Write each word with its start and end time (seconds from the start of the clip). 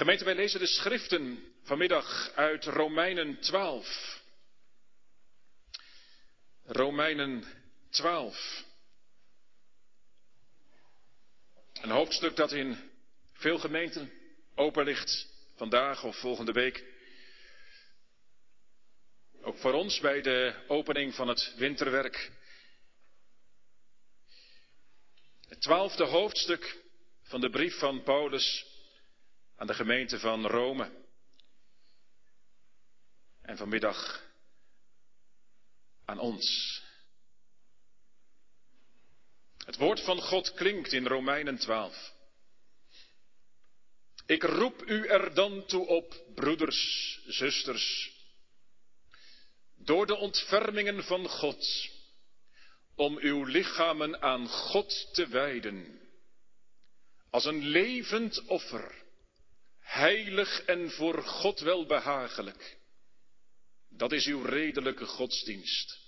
Gemeente, 0.00 0.24
wij 0.24 0.34
lezen 0.34 0.60
de 0.60 0.66
schriften 0.66 1.44
vanmiddag 1.62 2.32
uit 2.34 2.64
Romeinen 2.64 3.40
12. 3.40 4.22
Romeinen 6.64 7.44
12. 7.90 8.64
Een 11.72 11.90
hoofdstuk 11.90 12.36
dat 12.36 12.52
in 12.52 12.90
veel 13.32 13.58
gemeenten 13.58 14.12
open 14.54 14.84
ligt 14.84 15.28
vandaag 15.56 16.04
of 16.04 16.16
volgende 16.16 16.52
week. 16.52 16.84
Ook 19.42 19.58
voor 19.58 19.72
ons 19.72 20.00
bij 20.00 20.22
de 20.22 20.64
opening 20.66 21.14
van 21.14 21.28
het 21.28 21.54
winterwerk. 21.56 22.30
Het 25.48 25.60
twaalfde 25.60 26.04
hoofdstuk 26.04 26.82
van 27.22 27.40
de 27.40 27.50
brief 27.50 27.78
van 27.78 28.02
Paulus 28.02 28.69
aan 29.60 29.66
de 29.66 29.74
gemeente 29.74 30.18
van 30.18 30.46
Rome. 30.46 30.90
En 33.42 33.56
vanmiddag 33.56 34.22
aan 36.04 36.18
ons. 36.18 36.80
Het 39.64 39.76
woord 39.76 40.00
van 40.00 40.20
God 40.20 40.54
klinkt 40.54 40.92
in 40.92 41.06
Romeinen 41.06 41.58
12. 41.58 42.12
Ik 44.26 44.42
roep 44.42 44.82
u 44.86 45.06
er 45.06 45.34
dan 45.34 45.66
toe 45.66 45.86
op, 45.86 46.24
broeders, 46.34 47.20
zusters, 47.26 48.12
door 49.76 50.06
de 50.06 50.16
ontfermingen 50.16 51.04
van 51.04 51.28
God, 51.28 51.90
om 52.94 53.18
uw 53.18 53.44
lichamen 53.44 54.22
aan 54.22 54.48
God 54.48 55.14
te 55.14 55.26
wijden, 55.26 56.00
als 57.30 57.44
een 57.44 57.64
levend 57.64 58.44
offer, 58.46 59.08
heilig 59.90 60.62
en 60.64 60.90
voor 60.90 61.22
God 61.22 61.60
welbehagelijk. 61.60 62.76
Dat 63.88 64.12
is 64.12 64.26
uw 64.26 64.42
redelijke 64.42 65.04
godsdienst. 65.04 65.98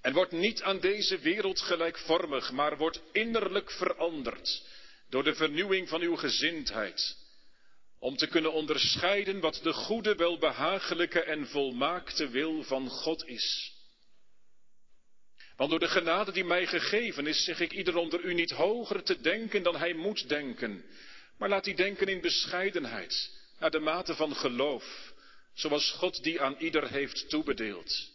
En 0.00 0.12
wordt 0.12 0.32
niet 0.32 0.62
aan 0.62 0.80
deze 0.80 1.18
wereld 1.18 1.60
gelijkvormig, 1.60 2.52
maar 2.52 2.76
wordt 2.76 3.00
innerlijk 3.12 3.70
veranderd 3.70 4.62
door 5.08 5.24
de 5.24 5.34
vernieuwing 5.34 5.88
van 5.88 6.00
uw 6.00 6.16
gezindheid, 6.16 7.16
om 7.98 8.16
te 8.16 8.26
kunnen 8.26 8.52
onderscheiden 8.52 9.40
wat 9.40 9.60
de 9.62 9.72
goede, 9.72 10.14
welbehagelijke 10.14 11.22
en 11.22 11.46
volmaakte 11.46 12.28
wil 12.28 12.62
van 12.62 12.88
God 12.88 13.26
is. 13.26 13.72
Want 15.56 15.70
door 15.70 15.78
de 15.78 15.88
genade 15.88 16.32
die 16.32 16.44
mij 16.44 16.66
gegeven 16.66 17.26
is, 17.26 17.44
zeg 17.44 17.60
ik 17.60 17.72
ieder 17.72 17.96
onder 17.96 18.20
u 18.20 18.34
niet 18.34 18.50
hoger 18.50 19.02
te 19.02 19.20
denken 19.20 19.62
dan 19.62 19.76
hij 19.76 19.94
moet 19.94 20.28
denken, 20.28 20.84
maar 21.38 21.48
laat 21.48 21.64
die 21.64 21.74
denken 21.74 22.06
in 22.06 22.20
bescheidenheid, 22.20 23.30
naar 23.58 23.70
de 23.70 23.78
mate 23.78 24.14
van 24.14 24.36
geloof, 24.36 25.12
zoals 25.54 25.90
God 25.90 26.22
die 26.22 26.40
aan 26.40 26.56
ieder 26.58 26.90
heeft 26.90 27.28
toebedeeld. 27.28 28.12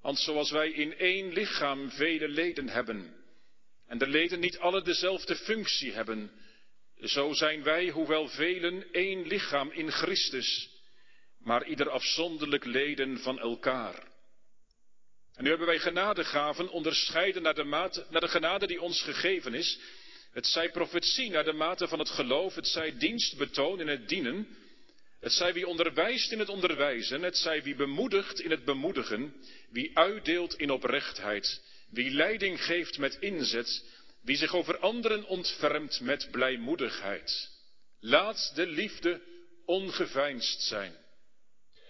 Want 0.00 0.18
zoals 0.18 0.50
wij 0.50 0.70
in 0.70 0.96
één 0.98 1.32
lichaam 1.32 1.90
vele 1.90 2.28
leden 2.28 2.68
hebben, 2.68 3.14
en 3.86 3.98
de 3.98 4.06
leden 4.06 4.40
niet 4.40 4.58
alle 4.58 4.82
dezelfde 4.82 5.36
functie 5.36 5.92
hebben, 5.92 6.30
zo 7.00 7.32
zijn 7.32 7.62
wij, 7.62 7.88
hoewel 7.88 8.28
velen, 8.28 8.92
één 8.92 9.26
lichaam 9.26 9.70
in 9.70 9.90
Christus, 9.90 10.70
maar 11.38 11.66
ieder 11.66 11.90
afzonderlijk 11.90 12.64
leden 12.64 13.18
van 13.18 13.38
elkaar. 13.38 14.10
En 15.34 15.42
nu 15.42 15.48
hebben 15.48 15.66
wij 15.66 15.78
genadegaven 15.78 16.68
onderscheiden 16.68 17.42
naar 17.42 17.54
de, 17.54 17.64
mate, 17.64 18.06
naar 18.10 18.20
de 18.20 18.28
genade 18.28 18.66
die 18.66 18.80
ons 18.80 19.02
gegeven 19.02 19.54
is. 19.54 19.78
Het 20.32 20.46
zij 20.46 20.70
profetie 20.70 21.30
naar 21.30 21.44
de 21.44 21.52
mate 21.52 21.88
van 21.88 21.98
het 21.98 22.10
geloof, 22.10 22.54
het 22.54 22.66
zij 22.66 22.96
dienstbetoon 22.98 23.80
in 23.80 23.88
het 23.88 24.08
dienen, 24.08 24.48
het 25.20 25.32
zij 25.32 25.52
wie 25.52 25.66
onderwijst 25.66 26.32
in 26.32 26.38
het 26.38 26.48
onderwijzen, 26.48 27.22
het 27.22 27.36
zij 27.36 27.62
wie 27.62 27.74
bemoedigt 27.74 28.40
in 28.40 28.50
het 28.50 28.64
bemoedigen, 28.64 29.34
wie 29.70 29.98
uitdeelt 29.98 30.54
in 30.54 30.70
oprechtheid, 30.70 31.62
wie 31.90 32.10
leiding 32.10 32.64
geeft 32.64 32.98
met 32.98 33.16
inzet, 33.20 33.84
wie 34.22 34.36
zich 34.36 34.54
over 34.54 34.78
anderen 34.78 35.24
ontfermt 35.24 36.00
met 36.00 36.28
blijmoedigheid. 36.30 37.50
Laat 38.00 38.52
de 38.54 38.66
liefde 38.66 39.20
ongeveinsd 39.64 40.62
zijn. 40.62 40.96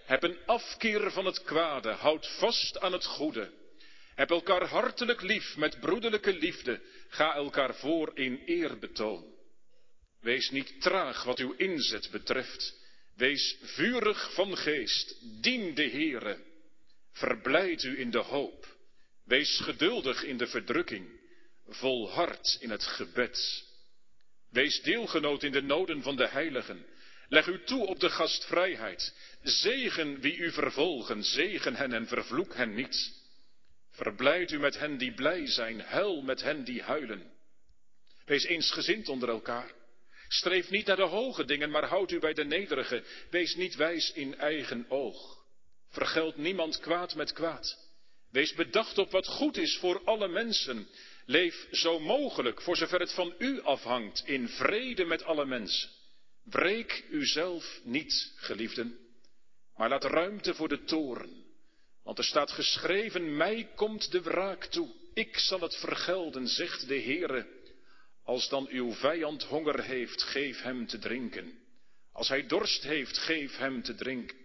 Heb 0.05 0.23
een 0.23 0.37
afkeer 0.45 1.11
van 1.11 1.25
het 1.25 1.43
kwade, 1.43 1.91
houd 1.91 2.27
vast 2.37 2.79
aan 2.79 2.93
het 2.93 3.05
goede. 3.05 3.51
Heb 4.15 4.29
elkaar 4.29 4.67
hartelijk 4.67 5.21
lief 5.21 5.55
met 5.57 5.79
broederlijke 5.79 6.33
liefde, 6.33 6.81
ga 7.13 7.35
elkaar 7.35 7.75
voor 7.75 8.11
in 8.13 8.41
eerbetoon. 8.45 9.25
Wees 10.21 10.49
niet 10.49 10.81
traag 10.81 11.23
wat 11.23 11.39
uw 11.39 11.51
inzet 11.51 12.09
betreft. 12.11 12.81
Wees 13.15 13.57
vurig 13.61 14.33
van 14.33 14.57
geest, 14.57 15.15
dien 15.41 15.75
de 15.75 15.89
Heere. 15.89 16.37
Verblijd 17.11 17.83
u 17.83 17.99
in 17.99 18.11
de 18.11 18.17
hoop. 18.17 18.77
Wees 19.25 19.59
geduldig 19.59 20.23
in 20.23 20.37
de 20.37 20.47
verdrukking, 20.47 21.19
volhard 21.67 22.57
in 22.59 22.69
het 22.69 22.83
gebed. 22.83 23.63
Wees 24.49 24.81
deelgenoot 24.81 25.43
in 25.43 25.51
de 25.51 25.61
noden 25.61 26.01
van 26.01 26.15
de 26.15 26.27
heiligen. 26.27 26.85
Leg 27.27 27.47
u 27.47 27.63
toe 27.63 27.85
op 27.85 27.99
de 27.99 28.09
gastvrijheid. 28.09 29.13
Zegen 29.41 30.19
wie 30.19 30.35
u 30.35 30.51
vervolgen, 30.51 31.23
zegen 31.23 31.75
hen 31.75 31.93
en 31.93 32.07
vervloek 32.07 32.55
hen 32.55 32.73
niet. 32.73 33.22
Verblijd 33.93 34.51
u 34.51 34.59
met 34.59 34.79
hen 34.79 34.97
die 34.97 35.13
blij 35.13 35.47
zijn, 35.47 35.81
huil 35.81 36.21
met 36.21 36.41
hen 36.41 36.63
die 36.63 36.81
huilen. 36.81 37.31
Wees 38.25 38.43
eensgezind 38.43 39.09
onder 39.09 39.29
elkaar. 39.29 39.71
Streef 40.27 40.69
niet 40.69 40.85
naar 40.85 40.95
de 40.95 41.01
hoge 41.01 41.45
dingen, 41.45 41.69
maar 41.69 41.85
houd 41.85 42.11
u 42.11 42.19
bij 42.19 42.33
de 42.33 42.45
nederige. 42.45 43.03
Wees 43.29 43.55
niet 43.55 43.75
wijs 43.75 44.11
in 44.11 44.37
eigen 44.37 44.85
oog. 44.89 45.43
Vergeld 45.89 46.37
niemand 46.37 46.79
kwaad 46.79 47.15
met 47.15 47.33
kwaad. 47.33 47.91
Wees 48.31 48.53
bedacht 48.53 48.97
op 48.97 49.11
wat 49.11 49.27
goed 49.27 49.57
is 49.57 49.77
voor 49.77 50.01
alle 50.03 50.27
mensen. 50.27 50.87
Leef 51.25 51.67
zo 51.71 51.99
mogelijk, 51.99 52.61
voor 52.61 52.77
zover 52.77 52.99
het 52.99 53.13
van 53.13 53.33
u 53.37 53.61
afhangt, 53.61 54.23
in 54.25 54.47
vrede 54.47 55.05
met 55.05 55.23
alle 55.23 55.45
mensen. 55.45 55.89
Breek 56.43 57.05
uzelf 57.09 57.79
niet, 57.83 58.33
geliefden, 58.35 58.97
maar 59.75 59.89
laat 59.89 60.03
ruimte 60.03 60.53
voor 60.53 60.67
de 60.67 60.83
toren. 60.83 61.42
Want 62.03 62.17
er 62.17 62.23
staat 62.23 62.51
geschreven, 62.51 63.37
mij 63.37 63.69
komt 63.75 64.11
de 64.11 64.21
wraak 64.21 64.65
toe. 64.65 64.89
Ik 65.13 65.37
zal 65.37 65.59
het 65.59 65.75
vergelden, 65.75 66.47
zegt 66.47 66.87
de 66.87 67.01
Heere. 67.01 67.47
Als 68.23 68.49
dan 68.49 68.67
uw 68.69 68.93
vijand 68.93 69.43
honger 69.43 69.83
heeft, 69.83 70.23
geef 70.23 70.61
hem 70.61 70.87
te 70.87 70.99
drinken. 70.99 71.53
Als 72.11 72.27
hij 72.27 72.47
dorst 72.47 72.83
heeft, 72.83 73.17
geef 73.17 73.57
hem 73.57 73.83
te 73.83 73.95
drinken. 73.95 74.37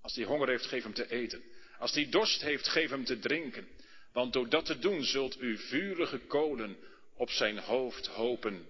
Als 0.00 0.14
hij 0.14 0.24
honger 0.24 0.48
heeft, 0.48 0.66
geef 0.66 0.82
hem 0.82 0.94
te 0.94 1.10
eten. 1.10 1.42
Als 1.78 1.94
hij 1.94 2.08
dorst 2.08 2.42
heeft, 2.42 2.68
geef 2.68 2.90
hem 2.90 3.04
te 3.04 3.18
drinken. 3.18 3.68
Want 4.12 4.32
door 4.32 4.48
dat 4.48 4.66
te 4.66 4.78
doen 4.78 5.04
zult 5.04 5.40
u 5.40 5.58
vurige 5.58 6.18
kolen 6.18 6.76
op 7.16 7.30
zijn 7.30 7.58
hoofd 7.58 8.06
hopen. 8.06 8.66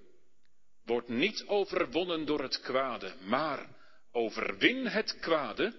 Word 0.84 1.08
niet 1.08 1.44
overwonnen 1.46 2.24
door 2.24 2.42
het 2.42 2.60
kwade, 2.60 3.14
maar 3.20 3.68
overwin 4.12 4.86
het 4.86 5.18
kwade 5.20 5.74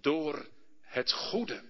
door 0.00 0.48
het 0.88 1.12
goede. 1.12 1.62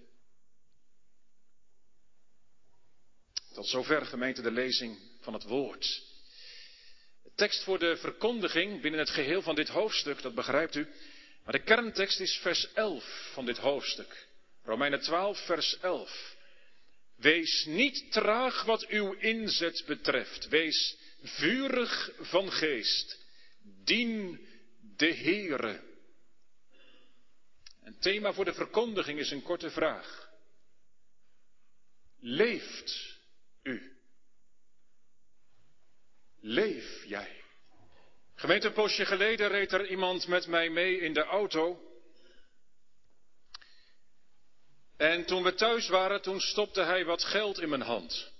Tot 3.53 3.69
zover 3.69 4.07
gemeente 4.07 4.43
de 4.43 4.51
lezing 4.51 4.99
van 5.21 5.33
het 5.33 5.43
woord. 5.43 6.03
De 7.23 7.33
tekst 7.35 7.65
voor 7.65 7.79
de 7.79 7.97
verkondiging 7.97 8.81
binnen 8.81 9.01
het 9.01 9.11
geheel 9.11 9.43
van 9.43 9.55
dit 9.55 9.69
hoofdstuk, 9.69 10.23
dat 10.23 10.35
begrijpt 10.35 10.75
u. 10.75 10.89
Maar 11.45 11.53
de 11.53 11.63
kerntekst 11.63 12.21
is 12.21 12.39
vers 12.43 12.73
11 12.73 13.31
van 13.33 13.47
dit 13.47 13.59
hoofdstuk. 13.59 14.27
Romeinen 14.63 15.01
12, 15.01 15.39
vers 15.47 15.79
11. 15.81 16.37
Wees 17.17 17.65
niet 17.65 18.13
traag 18.13 18.65
wat 18.65 18.87
uw 18.87 19.13
inzet 19.13 19.85
betreft. 19.87 20.49
Wees 20.49 20.97
vurig 21.23 22.11
van 22.19 22.53
geest. 22.53 23.19
Dien 23.85 24.41
de 24.97 25.15
Heere. 25.15 25.88
Een 27.89 27.99
thema 27.99 28.33
voor 28.33 28.45
de 28.45 28.55
verkondiging 28.55 29.19
is 29.19 29.31
een 29.31 29.43
korte 29.43 29.71
vraag. 29.71 30.31
Leeft 32.21 33.19
u? 33.63 33.97
Leef 36.41 37.05
jij? 37.05 37.45
Gemeente, 38.35 38.73
een 38.75 39.07
geleden 39.07 39.49
reed 39.49 39.73
er 39.73 39.87
iemand 39.87 40.27
met 40.27 40.47
mij 40.47 40.71
mee 40.71 41.01
in 41.01 41.13
de 41.13 41.23
auto. 41.23 41.81
En 44.97 45.25
toen 45.25 45.43
we 45.43 45.55
thuis 45.55 45.89
waren, 45.89 46.23
toen 46.23 46.41
stopte 46.41 46.83
hij 46.83 47.05
wat 47.05 47.25
geld 47.25 47.61
in 47.61 47.69
mijn 47.69 47.83
hand. 47.83 48.33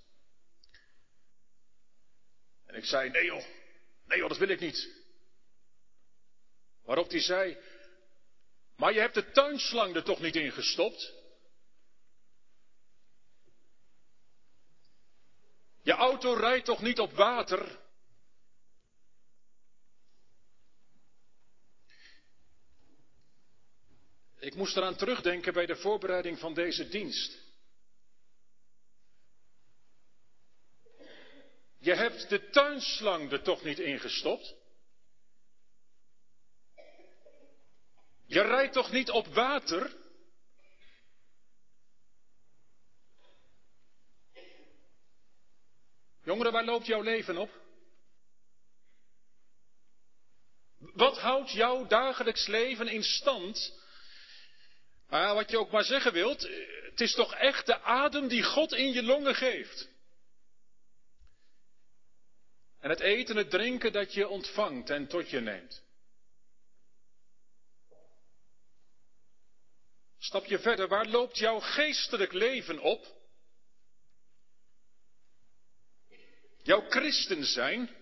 En 2.67 2.75
ik 2.75 2.85
zei, 2.85 3.11
nee 3.11 3.25
joh, 3.25 3.45
nee 4.07 4.19
joh, 4.19 4.29
dat 4.29 4.39
wil 4.39 4.49
ik 4.49 4.61
niet. 4.61 4.89
Waarop 6.85 7.11
hij 7.11 7.21
zei, 7.21 7.59
maar 8.79 8.93
je 8.93 9.01
hebt 9.01 9.15
de 9.15 9.31
tuinslang 9.31 9.95
er 9.97 10.05
toch 10.05 10.21
niet 10.21 10.37
in 10.37 10.53
gestopt? 10.53 11.15
Je 15.83 15.93
auto 15.93 16.33
rijdt 16.33 16.65
toch 16.65 16.83
niet 16.83 16.99
op 16.99 17.13
water? 17.13 17.79
Ik 24.39 24.55
moest 24.55 24.77
eraan 24.77 24.97
terugdenken 24.97 25.53
bij 25.53 25.67
de 25.67 25.77
voorbereiding 25.77 26.39
van 26.39 26.55
deze 26.55 26.89
dienst. 26.89 27.39
Je 31.79 31.95
hebt 31.95 32.29
de 32.29 32.49
tuinslang 32.51 33.33
er 33.33 33.43
toch 33.43 33.63
niet 33.63 33.79
in 33.79 34.01
gestopt? 34.01 34.58
Je 38.39 38.45
rijdt 38.45 38.73
toch 38.73 38.91
niet 38.91 39.11
op 39.11 39.27
water? 39.27 39.97
Jongeren, 46.23 46.53
waar 46.53 46.65
loopt 46.65 46.87
jouw 46.87 47.03
leven 47.03 47.37
op? 47.37 47.51
Wat 50.79 51.19
houdt 51.19 51.51
jouw 51.53 51.87
dagelijks 51.87 52.47
leven 52.47 52.89
in 52.89 53.03
stand? 53.03 53.73
Maar 55.09 55.35
wat 55.35 55.51
je 55.51 55.59
ook 55.59 55.71
maar 55.71 55.85
zeggen 55.85 56.13
wilt, 56.13 56.49
het 56.91 57.01
is 57.01 57.15
toch 57.15 57.35
echt 57.35 57.67
de 57.67 57.81
adem 57.81 58.29
die 58.29 58.43
God 58.43 58.73
in 58.73 58.93
je 58.93 59.03
longen 59.03 59.35
geeft. 59.35 59.89
En 62.81 62.91
het 62.91 63.01
eten, 63.01 63.37
het 63.37 63.51
drinken 63.51 63.93
dat 63.93 64.15
je 64.15 64.29
ontvangt 64.29 64.91
en 64.91 65.07
tot 65.07 65.31
je 65.31 65.41
neemt. 65.41 65.87
Stap 70.19 70.45
je 70.45 70.59
verder, 70.59 70.89
waar 70.89 71.07
loopt 71.07 71.39
jouw 71.39 71.61
geestelijk 71.61 72.33
leven 72.33 72.81
op? 72.81 73.17
Jouw 76.63 76.89
christen 76.89 77.45
zijn? 77.45 77.97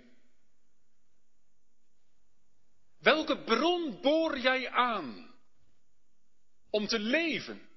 Welke 2.99 3.39
bron 3.39 4.01
boor 4.01 4.39
jij 4.39 4.71
aan 4.71 5.35
om 6.71 6.87
te 6.87 6.99
leven? 6.99 7.69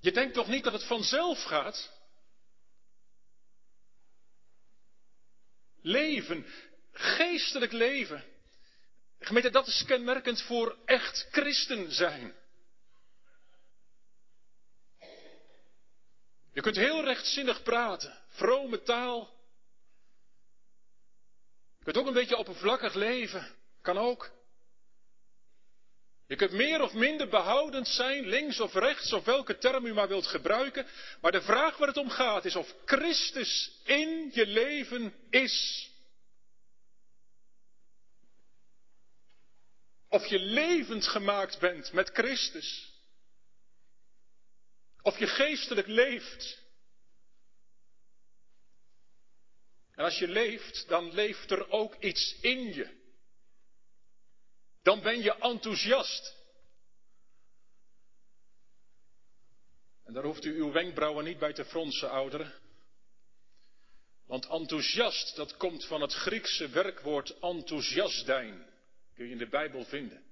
Je 0.00 0.12
denkt 0.12 0.34
toch 0.34 0.48
niet 0.48 0.64
dat 0.64 0.72
het 0.72 0.86
vanzelf 0.86 1.42
gaat? 1.42 1.92
Leven, 5.80 6.46
geestelijk 6.92 7.72
leven. 7.72 8.35
Gemeente, 9.18 9.50
dat 9.50 9.66
is 9.66 9.84
kenmerkend 9.86 10.42
voor 10.42 10.76
echt 10.84 11.28
christen 11.30 11.92
zijn. 11.92 12.34
Je 16.52 16.60
kunt 16.62 16.76
heel 16.76 17.04
rechtzinnig 17.04 17.62
praten, 17.62 18.18
vrome 18.28 18.82
taal. 18.82 19.34
Je 21.78 21.84
kunt 21.84 21.96
ook 21.96 22.06
een 22.06 22.12
beetje 22.12 22.36
oppervlakkig 22.36 22.94
leven, 22.94 23.54
kan 23.82 23.98
ook. 23.98 24.30
Je 26.26 26.36
kunt 26.36 26.52
meer 26.52 26.82
of 26.82 26.92
minder 26.92 27.28
behoudend 27.28 27.88
zijn, 27.88 28.26
links 28.26 28.60
of 28.60 28.74
rechts, 28.74 29.12
of 29.12 29.24
welke 29.24 29.58
term 29.58 29.86
u 29.86 29.94
maar 29.94 30.08
wilt 30.08 30.26
gebruiken. 30.26 30.86
Maar 31.20 31.32
de 31.32 31.42
vraag 31.42 31.76
waar 31.76 31.88
het 31.88 31.96
om 31.96 32.10
gaat 32.10 32.44
is 32.44 32.56
of 32.56 32.74
Christus 32.84 33.80
in 33.84 34.30
je 34.32 34.46
leven 34.46 35.14
is. 35.30 35.88
Of 40.16 40.26
je 40.26 40.38
levend 40.38 41.06
gemaakt 41.06 41.58
bent 41.58 41.92
met 41.92 42.08
Christus. 42.08 42.92
Of 45.02 45.18
je 45.18 45.26
geestelijk 45.26 45.86
leeft. 45.86 46.62
En 49.94 50.04
als 50.04 50.18
je 50.18 50.28
leeft, 50.28 50.88
dan 50.88 51.14
leeft 51.14 51.50
er 51.50 51.70
ook 51.70 51.94
iets 52.02 52.36
in 52.40 52.74
je. 52.74 52.90
Dan 54.82 55.02
ben 55.02 55.22
je 55.22 55.36
enthousiast. 55.38 56.34
En 60.04 60.12
daar 60.12 60.24
hoeft 60.24 60.44
u 60.44 60.56
uw 60.56 60.72
wenkbrauwen 60.72 61.24
niet 61.24 61.38
bij 61.38 61.52
te 61.52 61.64
fronsen, 61.64 62.10
ouderen. 62.10 62.54
Want 64.26 64.46
enthousiast, 64.46 65.36
dat 65.36 65.56
komt 65.56 65.86
van 65.86 66.00
het 66.00 66.12
Griekse 66.12 66.68
werkwoord 66.68 67.38
enthousiasdijn. 67.38 68.74
Kun 69.16 69.24
je 69.24 69.32
in 69.32 69.38
de 69.38 69.48
Bijbel 69.48 69.84
vinden. 69.84 70.22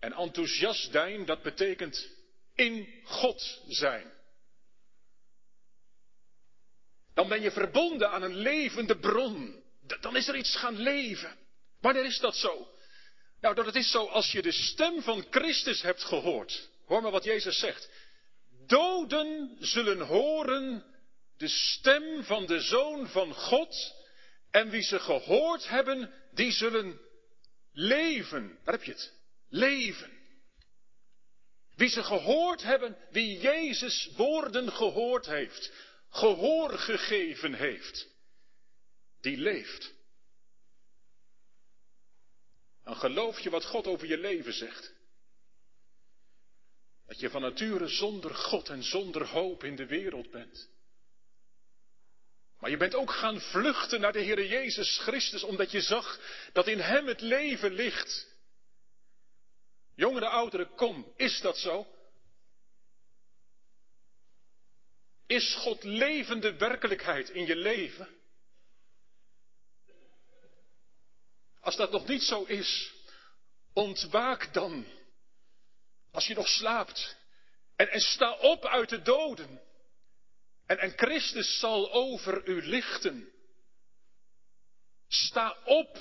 En 0.00 0.12
enthousiasdijn, 0.12 1.24
dat 1.24 1.42
betekent 1.42 2.08
in 2.54 3.00
God 3.04 3.62
zijn. 3.68 4.12
Dan 7.14 7.28
ben 7.28 7.42
je 7.42 7.50
verbonden 7.50 8.10
aan 8.10 8.22
een 8.22 8.36
levende 8.36 8.98
bron. 8.98 9.62
Dan 10.00 10.16
is 10.16 10.28
er 10.28 10.36
iets 10.36 10.56
gaan 10.56 10.76
leven. 10.76 11.36
Wanneer 11.80 12.04
is 12.04 12.18
dat 12.18 12.36
zo? 12.36 12.68
Nou, 13.40 13.54
dat 13.54 13.74
is 13.74 13.90
zo 13.90 14.06
als 14.06 14.32
je 14.32 14.42
de 14.42 14.52
stem 14.52 15.02
van 15.02 15.26
Christus 15.30 15.82
hebt 15.82 16.02
gehoord. 16.02 16.68
Hoor 16.86 17.02
maar 17.02 17.10
wat 17.10 17.24
Jezus 17.24 17.58
zegt. 17.58 17.90
Doden 18.66 19.56
zullen 19.60 20.00
horen 20.00 20.84
de 21.36 21.48
stem 21.48 22.24
van 22.24 22.46
de 22.46 22.60
Zoon 22.60 23.08
van 23.08 23.34
God. 23.34 23.94
En 24.50 24.70
wie 24.70 24.82
ze 24.82 24.98
gehoord 24.98 25.68
hebben, 25.68 26.12
die 26.32 26.52
zullen 26.52 27.00
leven. 27.74 28.58
Daar 28.64 28.74
heb 28.74 28.84
je 28.84 28.92
het. 28.92 29.12
Leven. 29.48 30.10
Wie 31.76 31.88
ze 31.88 32.02
gehoord 32.02 32.62
hebben, 32.62 32.96
wie 33.10 33.40
Jezus 33.40 34.10
woorden 34.16 34.72
gehoord 34.72 35.26
heeft, 35.26 35.72
gehoor 36.08 36.78
gegeven 36.78 37.54
heeft, 37.54 38.08
die 39.20 39.36
leeft. 39.36 39.94
Dan 42.84 42.96
geloof 42.96 43.40
je 43.40 43.50
wat 43.50 43.64
God 43.64 43.86
over 43.86 44.06
je 44.06 44.18
leven 44.18 44.52
zegt. 44.52 44.92
Dat 47.06 47.20
je 47.20 47.30
van 47.30 47.40
nature 47.40 47.88
zonder 47.88 48.34
God 48.34 48.68
en 48.68 48.82
zonder 48.82 49.26
hoop 49.26 49.64
in 49.64 49.76
de 49.76 49.86
wereld 49.86 50.30
bent. 50.30 50.68
Maar 52.64 52.72
je 52.72 52.78
bent 52.78 52.94
ook 52.94 53.10
gaan 53.10 53.40
vluchten 53.40 54.00
naar 54.00 54.12
de 54.12 54.20
Heer 54.20 54.46
Jezus 54.46 54.98
Christus, 54.98 55.42
omdat 55.42 55.70
je 55.70 55.80
zag 55.80 56.20
dat 56.52 56.66
in 56.66 56.80
Hem 56.80 57.06
het 57.06 57.20
leven 57.20 57.72
ligt. 57.72 58.26
Jongere, 59.94 60.28
ouderen, 60.28 60.74
kom, 60.74 61.12
is 61.16 61.40
dat 61.40 61.58
zo? 61.58 61.86
Is 65.26 65.54
God 65.54 65.82
levende 65.82 66.56
werkelijkheid 66.56 67.30
in 67.30 67.46
je 67.46 67.56
leven? 67.56 68.08
Als 71.60 71.76
dat 71.76 71.90
nog 71.90 72.06
niet 72.06 72.22
zo 72.22 72.42
is, 72.42 72.92
ontwaak 73.72 74.52
dan. 74.52 74.86
Als 76.12 76.26
je 76.26 76.34
nog 76.34 76.48
slaapt. 76.48 77.16
En, 77.76 77.90
en 77.90 78.00
sta 78.00 78.32
op 78.32 78.66
uit 78.66 78.88
de 78.88 79.02
doden. 79.02 79.62
En, 80.66 80.78
en 80.78 80.92
Christus 80.96 81.58
zal 81.58 81.92
over 81.92 82.48
u 82.48 82.66
lichten. 82.66 83.32
Sta 85.08 85.56
op. 85.64 85.98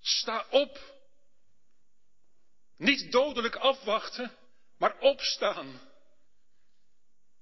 Sta 0.00 0.46
op. 0.50 0.78
Niet 2.76 3.12
dodelijk 3.12 3.56
afwachten, 3.56 4.36
maar 4.78 4.98
opstaan. 4.98 5.80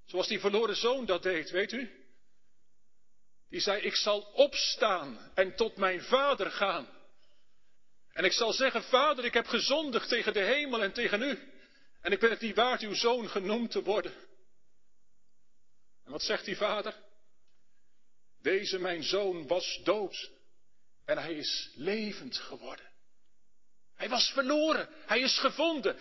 Zoals 0.05 0.27
die 0.27 0.39
verloren 0.39 0.75
zoon 0.75 1.05
dat 1.05 1.23
deed, 1.23 1.49
weet 1.49 1.71
u? 1.71 2.01
Die 3.49 3.59
zei, 3.59 3.81
ik 3.81 3.95
zal 3.95 4.21
opstaan 4.21 5.31
en 5.35 5.55
tot 5.55 5.77
mijn 5.77 6.01
vader 6.01 6.51
gaan. 6.51 6.87
En 8.13 8.23
ik 8.23 8.31
zal 8.31 8.53
zeggen, 8.53 8.83
vader, 8.83 9.25
ik 9.25 9.33
heb 9.33 9.47
gezondigd 9.47 10.09
tegen 10.09 10.33
de 10.33 10.39
hemel 10.39 10.83
en 10.83 10.93
tegen 10.93 11.21
u. 11.21 11.51
En 12.01 12.11
ik 12.11 12.19
ben 12.19 12.29
het 12.29 12.41
niet 12.41 12.55
waard 12.55 12.81
uw 12.81 12.93
zoon 12.93 13.29
genoemd 13.29 13.71
te 13.71 13.83
worden. 13.83 14.13
Wat 16.11 16.21
zegt 16.21 16.45
die 16.45 16.57
vader? 16.57 16.95
Deze 18.41 18.79
mijn 18.79 19.03
zoon 19.03 19.47
was 19.47 19.81
dood 19.83 20.31
en 21.05 21.17
hij 21.17 21.33
is 21.33 21.71
levend 21.75 22.37
geworden. 22.37 22.85
Hij 23.95 24.09
was 24.09 24.31
verloren, 24.31 24.89
hij 25.05 25.19
is 25.19 25.39
gevonden. 25.39 25.97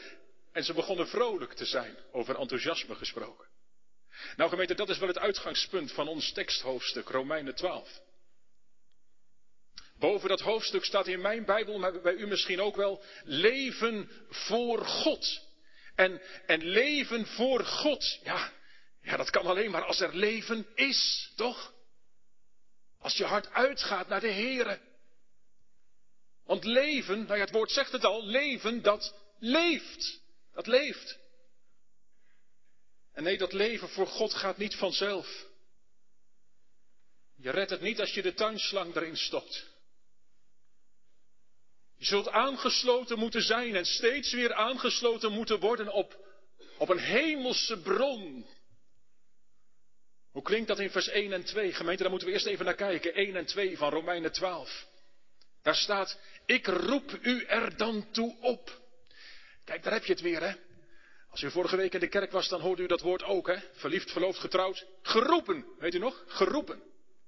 En 0.53 0.65
ze 0.65 0.73
begonnen 0.73 1.09
vrolijk 1.09 1.53
te 1.53 1.65
zijn, 1.65 1.97
over 2.13 2.39
enthousiasme 2.39 2.95
gesproken. 2.95 3.49
Nou 4.37 4.51
gemeente, 4.51 4.75
dat 4.75 4.89
is 4.89 4.99
wel 4.99 5.09
het 5.09 5.19
uitgangspunt 5.19 5.93
van 5.93 6.09
ons 6.09 6.33
teksthoofdstuk, 6.33 7.09
Romeinen 7.09 7.55
12. 7.55 8.01
Boven 9.99 10.29
dat 10.29 10.41
hoofdstuk 10.41 10.85
staat 10.85 11.07
in 11.07 11.21
mijn 11.21 11.45
Bijbel, 11.45 11.79
maar 11.79 12.01
bij 12.01 12.15
u 12.15 12.27
misschien 12.27 12.61
ook 12.61 12.77
wel, 12.77 13.03
leven 13.25 14.11
voor 14.29 14.85
God. 14.87 15.49
En, 15.95 16.21
en 16.47 16.65
leven 16.65 17.27
voor 17.27 17.65
God, 17.65 18.21
ja, 18.23 18.53
ja, 19.03 19.17
dat 19.17 19.31
kan 19.31 19.47
alleen 19.47 19.71
maar 19.71 19.85
als 19.85 20.01
er 20.01 20.17
leven 20.17 20.67
is, 20.75 21.33
toch? 21.37 21.73
Als 22.99 23.17
je 23.17 23.25
hart 23.25 23.53
uitgaat 23.53 24.09
naar 24.09 24.21
de 24.21 24.33
Here. 24.33 24.81
Want 26.45 26.65
leven, 26.65 27.19
nou 27.19 27.35
ja, 27.35 27.45
het 27.45 27.51
woord 27.51 27.71
zegt 27.71 27.93
het 27.93 28.05
al, 28.05 28.27
leven 28.27 28.83
dat 28.83 29.15
leeft. 29.39 30.21
Dat 30.53 30.67
leeft. 30.67 31.19
En 33.13 33.23
nee, 33.23 33.39
dat 33.39 33.53
leven 33.53 33.89
voor 33.89 34.07
God 34.07 34.35
gaat 34.35 34.57
niet 34.57 34.75
vanzelf. 34.75 35.47
Je 37.37 37.51
redt 37.51 37.71
het 37.71 37.81
niet 37.81 38.01
als 38.01 38.15
je 38.15 38.23
de 38.23 38.35
tuinslang 38.35 38.97
erin 38.97 39.17
stopt. 39.17 39.67
Je 41.97 42.05
zult 42.05 42.29
aangesloten 42.29 43.19
moeten 43.19 43.43
zijn 43.43 43.77
en 43.77 43.85
steeds 43.85 44.33
weer 44.33 44.55
aangesloten 44.55 45.33
moeten 45.33 45.61
worden 45.61 45.93
op, 45.93 46.17
op 46.79 46.89
een 46.89 46.99
hemelse 46.99 47.79
bron. 47.79 48.47
Hoe 50.31 50.43
klinkt 50.43 50.69
dat 50.69 50.79
in 50.79 50.91
vers 50.91 51.09
1 51.09 51.33
en 51.33 51.45
2? 51.45 51.73
Gemeente, 51.73 52.03
daar 52.03 52.11
moeten 52.11 52.29
we 52.29 52.35
eerst 52.35 52.47
even 52.47 52.65
naar 52.65 52.75
kijken. 52.75 53.15
1 53.15 53.37
en 53.37 53.47
2 53.47 53.79
van 53.79 53.91
Romeinen 53.91 54.33
12. 54.33 54.87
Daar 55.63 55.75
staat, 55.75 56.19
ik 56.47 56.67
roep 56.67 57.19
u 57.23 57.45
er 57.45 57.77
dan 57.77 58.11
toe 58.11 58.37
op. 58.41 58.81
Kijk, 59.65 59.83
daar 59.83 59.93
heb 59.93 60.05
je 60.05 60.13
het 60.13 60.23
weer, 60.23 60.43
hè. 60.43 60.55
Als 61.31 61.43
u 61.43 61.51
vorige 61.51 61.77
week 61.77 61.95
in 61.95 62.01
de 62.01 62.09
kerk 62.09 62.31
was, 62.31 62.49
dan 62.49 62.61
hoorde 62.61 62.83
u 62.83 62.87
dat 62.87 63.01
woord 63.01 63.23
ook, 63.23 63.47
hè. 63.47 63.57
Verliefd, 63.73 64.11
verloofd, 64.11 64.39
getrouwd. 64.39 64.87
Geroepen, 65.03 65.65
weet 65.79 65.95
u 65.95 65.99
nog? 65.99 66.25
Geroepen. 66.27 66.83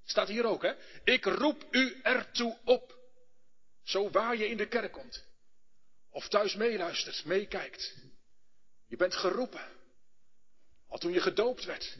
Staat 0.04 0.28
hier 0.28 0.44
ook, 0.44 0.62
hè. 0.62 0.72
Ik 1.04 1.24
roep 1.24 1.66
u 1.70 2.00
ertoe 2.02 2.58
op. 2.64 2.98
Zo 3.82 4.10
waar 4.10 4.36
je 4.36 4.48
in 4.48 4.56
de 4.56 4.68
kerk 4.68 4.92
komt. 4.92 5.24
Of 6.10 6.28
thuis 6.28 6.54
meeluistert, 6.54 7.24
meekijkt. 7.24 7.94
Je 8.86 8.96
bent 8.96 9.14
geroepen. 9.14 9.68
Al 10.88 10.98
toen 10.98 11.12
je 11.12 11.20
gedoopt 11.20 11.64
werd. 11.64 11.96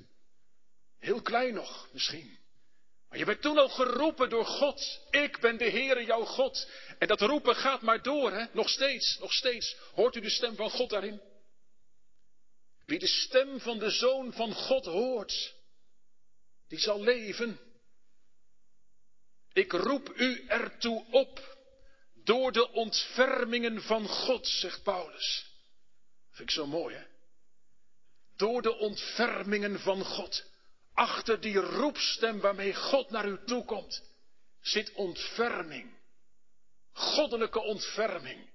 Heel 1.03 1.23
klein 1.23 1.55
nog, 1.55 1.89
misschien. 1.93 2.39
Maar 3.09 3.19
je 3.19 3.25
bent 3.25 3.43
toen 3.43 3.59
al 3.59 3.69
geroepen 3.69 4.29
door 4.29 4.47
God. 4.47 5.01
Ik 5.11 5.41
ben 5.41 5.57
de 5.57 5.71
Heere, 5.71 6.05
jouw 6.05 6.25
God. 6.25 6.69
En 6.99 7.09
dat 7.09 7.21
roepen 7.21 7.57
gaat 7.57 7.83
maar 7.83 8.03
door, 8.03 8.33
hè? 8.33 8.47
Nog 8.53 8.69
steeds, 8.69 9.19
nog 9.19 9.33
steeds. 9.33 9.77
Hoort 9.95 10.17
u 10.17 10.21
de 10.21 10.31
stem 10.31 10.57
van 10.57 10.71
God 10.71 10.91
daarin? 10.91 11.21
Wie 12.87 12.99
de 12.99 13.07
stem 13.07 13.61
van 13.61 13.79
de 13.79 13.91
Zoon 13.91 14.33
van 14.33 14.55
God 14.55 14.85
hoort, 14.85 15.55
die 16.69 16.79
zal 16.79 17.03
leven. 17.03 17.59
Ik 19.53 19.73
roep 19.73 20.13
u 20.17 20.45
ertoe 20.47 21.07
op 21.11 21.57
door 22.15 22.53
de 22.53 22.71
ontfermingen 22.73 23.83
van 23.83 24.09
God, 24.09 24.49
zegt 24.49 24.83
Paulus. 24.83 25.47
Vind 26.31 26.49
ik 26.49 26.55
zo 26.55 26.67
mooi, 26.67 26.95
hè? 26.95 27.05
Door 28.37 28.63
de 28.63 28.75
ontfermingen 28.75 29.81
van 29.81 30.05
God. 30.05 30.51
Achter 30.95 31.41
die 31.41 31.57
roepstem 31.57 32.41
waarmee 32.41 32.75
God 32.75 33.11
naar 33.11 33.29
u 33.29 33.39
toe 33.47 33.65
komt, 33.65 34.03
zit 34.61 34.93
ontferming. 34.93 36.01
Goddelijke 36.93 37.61
ontferming. 37.61 38.51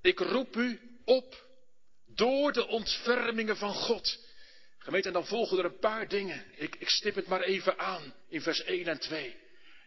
Ik 0.00 0.18
roep 0.18 0.56
u 0.56 0.80
op 1.04 1.46
door 2.06 2.52
de 2.52 2.66
ontfermingen 2.66 3.56
van 3.56 3.74
God. 3.74 4.24
Gemeente, 4.78 5.08
en 5.08 5.14
dan 5.14 5.26
volgen 5.26 5.58
er 5.58 5.64
een 5.64 5.78
paar 5.78 6.08
dingen. 6.08 6.44
Ik, 6.56 6.76
ik 6.76 6.88
stip 6.88 7.14
het 7.14 7.26
maar 7.26 7.42
even 7.42 7.78
aan 7.78 8.14
in 8.28 8.40
vers 8.40 8.62
1 8.62 8.86
en 8.86 8.98
2. 8.98 9.36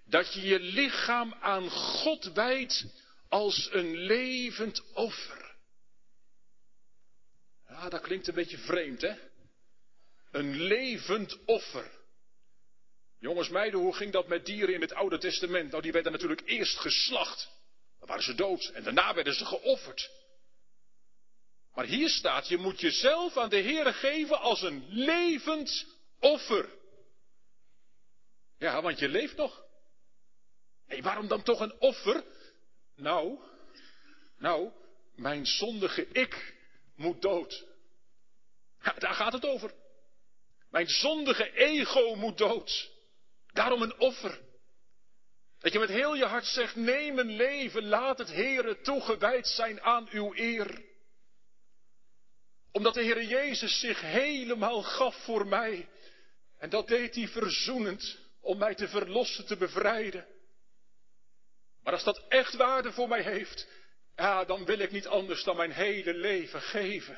Dat 0.05 0.33
je 0.33 0.41
je 0.41 0.59
lichaam 0.59 1.33
aan 1.33 1.69
God 1.69 2.23
wijdt 2.33 2.85
als 3.27 3.69
een 3.71 3.97
levend 3.97 4.83
offer. 4.93 5.55
Ja, 7.67 7.89
dat 7.89 8.01
klinkt 8.01 8.27
een 8.27 8.33
beetje 8.33 8.57
vreemd, 8.57 9.01
hè? 9.01 9.13
Een 10.31 10.61
levend 10.61 11.45
offer. 11.45 11.91
Jongens, 13.19 13.49
meiden, 13.49 13.79
hoe 13.79 13.95
ging 13.95 14.11
dat 14.11 14.27
met 14.27 14.45
dieren 14.45 14.73
in 14.73 14.81
het 14.81 14.93
Oude 14.93 15.17
Testament? 15.17 15.71
Nou, 15.71 15.83
die 15.83 15.91
werden 15.91 16.11
natuurlijk 16.11 16.41
eerst 16.45 16.77
geslacht. 16.77 17.49
Dan 17.99 18.07
waren 18.07 18.23
ze 18.23 18.35
dood 18.35 18.65
en 18.73 18.83
daarna 18.83 19.13
werden 19.13 19.33
ze 19.33 19.45
geofferd. 19.45 20.09
Maar 21.73 21.85
hier 21.85 22.09
staat, 22.09 22.47
je 22.47 22.57
moet 22.57 22.79
jezelf 22.79 23.37
aan 23.37 23.49
de 23.49 23.61
Heere 23.61 23.93
geven 23.93 24.39
als 24.39 24.61
een 24.61 24.85
levend 24.89 25.85
offer. 26.19 26.69
Ja, 28.57 28.81
want 28.81 28.99
je 28.99 29.09
leeft 29.09 29.35
nog. 29.35 29.63
Hé, 30.85 31.01
waarom 31.01 31.27
dan 31.27 31.43
toch 31.43 31.59
een 31.59 31.79
offer? 31.79 32.23
Nou, 32.95 33.39
nou, 34.37 34.71
mijn 35.15 35.45
zondige 35.45 36.07
ik 36.07 36.55
moet 36.95 37.21
dood. 37.21 37.65
Ja, 38.81 38.93
daar 38.93 39.13
gaat 39.13 39.33
het 39.33 39.45
over. 39.45 39.73
Mijn 40.69 40.87
zondige 40.87 41.51
ego 41.51 42.15
moet 42.15 42.37
dood. 42.37 42.91
Daarom 43.53 43.81
een 43.81 43.99
offer. 43.99 44.39
Dat 45.59 45.73
je 45.73 45.79
met 45.79 45.89
heel 45.89 46.15
je 46.15 46.25
hart 46.25 46.45
zegt, 46.45 46.75
neem 46.75 47.15
mijn 47.15 47.35
leven, 47.35 47.87
laat 47.87 48.17
het 48.17 48.33
Heere 48.33 48.81
toegewijd 48.81 49.47
zijn 49.47 49.81
aan 49.81 50.07
uw 50.11 50.35
eer. 50.35 50.81
Omdat 52.71 52.93
de 52.93 53.03
Heere 53.03 53.27
Jezus 53.27 53.79
zich 53.79 54.01
helemaal 54.01 54.81
gaf 54.81 55.23
voor 55.23 55.47
mij. 55.47 55.89
En 56.57 56.69
dat 56.69 56.87
deed 56.87 57.15
hij 57.15 57.27
verzoenend 57.27 58.17
om 58.41 58.57
mij 58.57 58.75
te 58.75 58.87
verlossen, 58.87 59.45
te 59.45 59.57
bevrijden. 59.57 60.27
Maar 61.83 61.93
als 61.93 62.03
dat 62.03 62.25
echt 62.27 62.55
waarde 62.55 62.91
voor 62.91 63.07
mij 63.07 63.21
heeft, 63.21 63.67
ja, 64.15 64.45
dan 64.45 64.65
wil 64.65 64.79
ik 64.79 64.91
niet 64.91 65.07
anders 65.07 65.43
dan 65.43 65.55
mijn 65.55 65.71
hele 65.71 66.13
leven 66.13 66.61
geven 66.61 67.17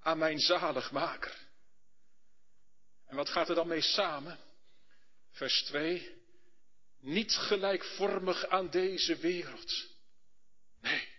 aan 0.00 0.18
mijn 0.18 0.38
zaligmaker. 0.38 1.43
En 3.06 3.16
wat 3.16 3.28
gaat 3.28 3.48
er 3.48 3.54
dan 3.54 3.68
mee 3.68 3.80
samen? 3.80 4.38
Vers 5.30 5.62
2. 5.62 6.22
Niet 7.00 7.32
gelijkvormig 7.32 8.46
aan 8.46 8.70
deze 8.70 9.16
wereld. 9.16 9.86
Nee. 10.80 11.12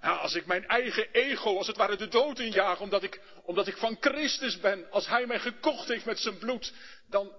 Als 0.00 0.34
ik 0.34 0.46
mijn 0.46 0.66
eigen 0.66 1.10
ego 1.12 1.56
als 1.56 1.66
het 1.66 1.76
ware 1.76 1.96
de 1.96 2.08
dood 2.08 2.38
injaag, 2.38 2.80
omdat 2.80 3.02
ik, 3.02 3.20
omdat 3.42 3.66
ik 3.66 3.76
van 3.76 3.96
Christus 4.00 4.60
ben, 4.60 4.90
als 4.90 5.06
Hij 5.06 5.26
mij 5.26 5.40
gekocht 5.40 5.88
heeft 5.88 6.04
met 6.04 6.18
zijn 6.18 6.38
bloed, 6.38 6.72
dan, 7.08 7.36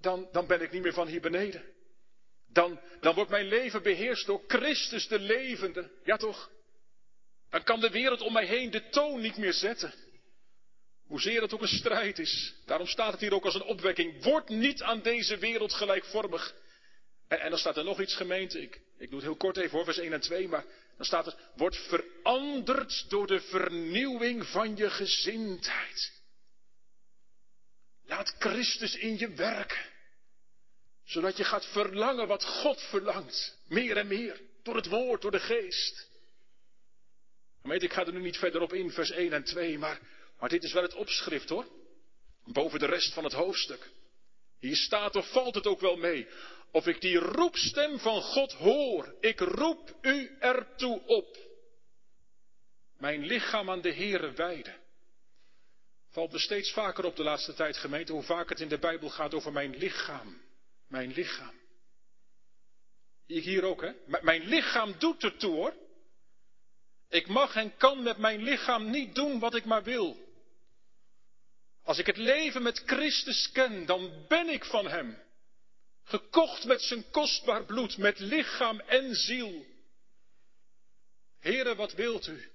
dan, 0.00 0.28
dan 0.32 0.46
ben 0.46 0.60
ik 0.60 0.72
niet 0.72 0.82
meer 0.82 0.92
van 0.92 1.06
hier 1.06 1.20
beneden. 1.20 1.64
Dan, 2.46 2.80
dan 3.00 3.14
wordt 3.14 3.30
mijn 3.30 3.46
leven 3.46 3.82
beheerst 3.82 4.26
door 4.26 4.44
Christus 4.46 5.08
de 5.08 5.18
levende. 5.18 5.90
Ja 6.04 6.16
toch? 6.16 6.50
Dan 7.50 7.62
kan 7.62 7.80
de 7.80 7.90
wereld 7.90 8.20
om 8.20 8.32
mij 8.32 8.46
heen 8.46 8.70
de 8.70 8.88
toon 8.88 9.20
niet 9.20 9.36
meer 9.36 9.52
zetten. 9.52 9.94
Hoezeer 11.06 11.42
het 11.42 11.54
ook 11.54 11.62
een 11.62 11.68
strijd 11.68 12.18
is. 12.18 12.54
Daarom 12.64 12.86
staat 12.86 13.12
het 13.12 13.20
hier 13.20 13.34
ook 13.34 13.44
als 13.44 13.54
een 13.54 13.62
opwekking. 13.62 14.22
Word 14.22 14.48
niet 14.48 14.82
aan 14.82 15.02
deze 15.02 15.38
wereld 15.38 15.72
gelijkvormig. 15.72 16.54
En, 17.28 17.40
en 17.40 17.50
dan 17.50 17.58
staat 17.58 17.76
er 17.76 17.84
nog 17.84 18.00
iets 18.00 18.16
gemeente. 18.16 18.60
Ik, 18.60 18.80
ik 18.98 19.10
doe 19.10 19.18
het 19.18 19.28
heel 19.28 19.36
kort 19.36 19.56
even 19.56 19.70
hoor, 19.70 19.84
vers 19.84 19.98
1 19.98 20.12
en 20.12 20.20
2. 20.20 20.48
Maar 20.48 20.64
dan 20.96 21.06
staat 21.06 21.26
er. 21.26 21.34
Word 21.56 21.76
veranderd 21.76 23.04
door 23.08 23.26
de 23.26 23.40
vernieuwing 23.40 24.46
van 24.46 24.76
je 24.76 24.90
gezindheid. 24.90 26.12
Laat 28.06 28.34
Christus 28.38 28.96
in 28.96 29.18
je 29.18 29.28
werken. 29.28 29.94
Zodat 31.04 31.36
je 31.36 31.44
gaat 31.44 31.66
verlangen 31.66 32.26
wat 32.26 32.44
God 32.44 32.82
verlangt. 32.82 33.58
Meer 33.68 33.96
en 33.96 34.06
meer. 34.06 34.40
Door 34.62 34.76
het 34.76 34.86
woord, 34.86 35.22
door 35.22 35.30
de 35.30 35.40
geest. 35.40 36.08
Gemeente, 37.60 37.84
ik 37.84 37.92
ga 37.92 38.06
er 38.06 38.12
nu 38.12 38.20
niet 38.20 38.36
verder 38.36 38.60
op 38.60 38.72
in, 38.72 38.90
vers 38.90 39.10
1 39.10 39.32
en 39.32 39.44
2. 39.44 39.78
Maar 39.78 40.00
maar 40.38 40.48
dit 40.48 40.64
is 40.64 40.72
wel 40.72 40.82
het 40.82 40.94
opschrift 40.94 41.48
hoor. 41.48 41.66
Boven 42.44 42.78
de 42.78 42.86
rest 42.86 43.12
van 43.12 43.24
het 43.24 43.32
hoofdstuk. 43.32 43.90
Hier 44.58 44.76
staat 44.76 45.16
of 45.16 45.30
valt 45.30 45.54
het 45.54 45.66
ook 45.66 45.80
wel 45.80 45.96
mee. 45.96 46.28
Of 46.70 46.86
ik 46.86 47.00
die 47.00 47.18
roepstem 47.18 47.98
van 47.98 48.22
God 48.22 48.52
hoor. 48.52 49.14
Ik 49.20 49.40
roep 49.40 49.94
u 50.00 50.36
ertoe 50.38 51.02
op. 51.06 51.36
Mijn 52.98 53.26
lichaam 53.26 53.70
aan 53.70 53.80
de 53.80 53.92
Heere 53.92 54.32
wijden. 54.32 54.76
Valt 56.10 56.32
me 56.32 56.38
steeds 56.38 56.72
vaker 56.72 57.04
op 57.04 57.16
de 57.16 57.22
laatste 57.22 57.54
tijd 57.54 57.76
gemeente 57.76 58.12
hoe 58.12 58.22
vaak 58.22 58.48
het 58.48 58.60
in 58.60 58.68
de 58.68 58.78
Bijbel 58.78 59.08
gaat 59.08 59.34
over 59.34 59.52
mijn 59.52 59.76
lichaam. 59.76 60.40
Mijn 60.88 61.12
lichaam. 61.12 61.54
Ik 63.26 63.44
hier 63.44 63.64
ook 63.64 63.82
hè. 63.82 63.92
mijn 64.22 64.42
lichaam 64.42 64.94
doet 64.98 65.24
ertoe 65.24 65.54
hoor. 65.54 65.74
Ik 67.08 67.26
mag 67.26 67.56
en 67.56 67.76
kan 67.76 68.02
met 68.02 68.18
mijn 68.18 68.42
lichaam 68.42 68.90
niet 68.90 69.14
doen 69.14 69.38
wat 69.38 69.54
ik 69.54 69.64
maar 69.64 69.82
wil. 69.82 70.25
Als 71.86 71.98
ik 71.98 72.06
het 72.06 72.16
leven 72.16 72.62
met 72.62 72.82
Christus 72.86 73.50
ken, 73.52 73.86
dan 73.86 74.24
ben 74.28 74.48
ik 74.48 74.64
van 74.64 74.86
Hem. 74.86 75.18
Gekocht 76.04 76.64
met 76.64 76.82
zijn 76.82 77.10
kostbaar 77.10 77.64
bloed, 77.64 77.96
met 77.96 78.18
lichaam 78.18 78.80
en 78.80 79.14
ziel. 79.14 79.66
Heere, 81.38 81.74
wat 81.74 81.92
wilt 81.92 82.26
u 82.26 82.50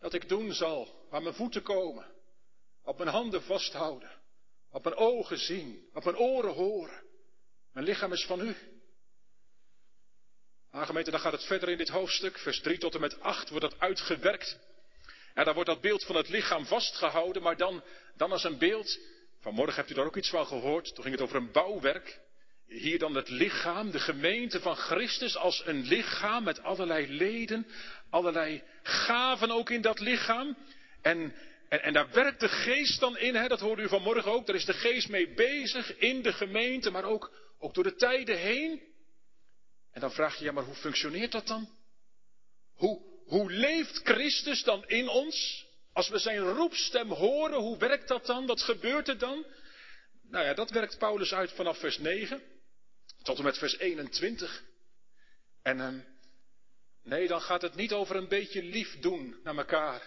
dat 0.00 0.14
ik 0.14 0.28
doen 0.28 0.52
zal, 0.52 1.06
waar 1.10 1.22
mijn 1.22 1.34
voeten 1.34 1.62
komen, 1.62 2.06
op 2.82 2.98
mijn 2.98 3.10
handen 3.10 3.42
vasthouden, 3.42 4.10
op 4.70 4.84
mijn 4.84 4.96
ogen 4.96 5.38
zien, 5.38 5.88
op 5.94 6.04
mijn 6.04 6.16
oren 6.16 6.52
horen. 6.52 7.02
Mijn 7.72 7.86
lichaam 7.86 8.12
is 8.12 8.24
van 8.24 8.40
u. 8.40 8.56
Aangemeente, 10.70 11.10
dan 11.10 11.20
gaat 11.20 11.32
het 11.32 11.44
verder 11.44 11.68
in 11.68 11.78
dit 11.78 11.88
hoofdstuk, 11.88 12.38
vers 12.38 12.60
3 12.60 12.78
tot 12.78 12.94
en 12.94 13.00
met 13.00 13.20
8 13.20 13.48
wordt 13.48 13.70
dat 13.70 13.80
uitgewerkt. 13.80 14.58
En 15.40 15.46
dan 15.46 15.54
wordt 15.54 15.70
dat 15.70 15.80
beeld 15.80 16.04
van 16.04 16.16
het 16.16 16.28
lichaam 16.28 16.66
vastgehouden, 16.66 17.42
maar 17.42 17.56
dan, 17.56 17.82
dan 18.16 18.32
als 18.32 18.44
een 18.44 18.58
beeld. 18.58 18.98
Vanmorgen 19.40 19.74
hebt 19.74 19.90
u 19.90 19.94
daar 19.94 20.04
ook 20.04 20.16
iets 20.16 20.30
van 20.30 20.46
gehoord. 20.46 20.94
Toen 20.94 21.04
ging 21.04 21.14
het 21.14 21.24
over 21.24 21.36
een 21.36 21.52
bouwwerk. 21.52 22.20
Hier 22.66 22.98
dan 22.98 23.14
het 23.14 23.28
lichaam, 23.28 23.90
de 23.90 23.98
gemeente 23.98 24.60
van 24.60 24.76
Christus 24.76 25.36
als 25.36 25.62
een 25.66 25.82
lichaam 25.82 26.44
met 26.44 26.62
allerlei 26.62 27.08
leden, 27.08 27.66
allerlei 28.10 28.62
gaven 28.82 29.50
ook 29.50 29.70
in 29.70 29.80
dat 29.80 30.00
lichaam. 30.00 30.56
En, 31.02 31.34
en, 31.68 31.82
en 31.82 31.92
daar 31.92 32.10
werkt 32.10 32.40
de 32.40 32.48
geest 32.48 33.00
dan 33.00 33.18
in, 33.18 33.34
hè? 33.34 33.48
dat 33.48 33.60
hoorde 33.60 33.82
u 33.82 33.88
vanmorgen 33.88 34.32
ook. 34.32 34.46
Daar 34.46 34.56
is 34.56 34.64
de 34.64 34.72
geest 34.72 35.08
mee 35.08 35.34
bezig 35.34 35.98
in 35.98 36.22
de 36.22 36.32
gemeente, 36.32 36.90
maar 36.90 37.04
ook, 37.04 37.32
ook 37.58 37.74
door 37.74 37.84
de 37.84 37.94
tijden 37.94 38.38
heen. 38.38 38.82
En 39.92 40.00
dan 40.00 40.12
vraag 40.12 40.38
je, 40.38 40.44
ja, 40.44 40.52
maar 40.52 40.64
hoe 40.64 40.74
functioneert 40.74 41.32
dat 41.32 41.46
dan? 41.46 41.68
Hoe, 42.74 43.09
hoe 43.30 43.50
leeft 43.50 44.00
Christus 44.04 44.62
dan 44.62 44.84
in 44.86 45.08
ons? 45.08 45.66
Als 45.92 46.08
we 46.08 46.18
zijn 46.18 46.38
roepstem 46.38 47.10
horen, 47.10 47.58
hoe 47.58 47.78
werkt 47.78 48.08
dat 48.08 48.26
dan? 48.26 48.46
Wat 48.46 48.62
gebeurt 48.62 49.08
er 49.08 49.18
dan? 49.18 49.46
Nou 50.22 50.44
ja, 50.44 50.54
dat 50.54 50.70
werkt 50.70 50.98
Paulus 50.98 51.34
uit 51.34 51.52
vanaf 51.52 51.78
vers 51.78 51.98
9 51.98 52.42
tot 53.22 53.38
en 53.38 53.44
met 53.44 53.58
vers 53.58 53.78
21. 53.78 54.62
En 55.62 55.80
um, 55.80 56.04
nee, 57.02 57.28
dan 57.28 57.40
gaat 57.40 57.62
het 57.62 57.74
niet 57.74 57.92
over 57.92 58.16
een 58.16 58.28
beetje 58.28 58.62
lief 58.62 58.98
doen 58.98 59.40
naar 59.44 59.56
elkaar. 59.56 60.06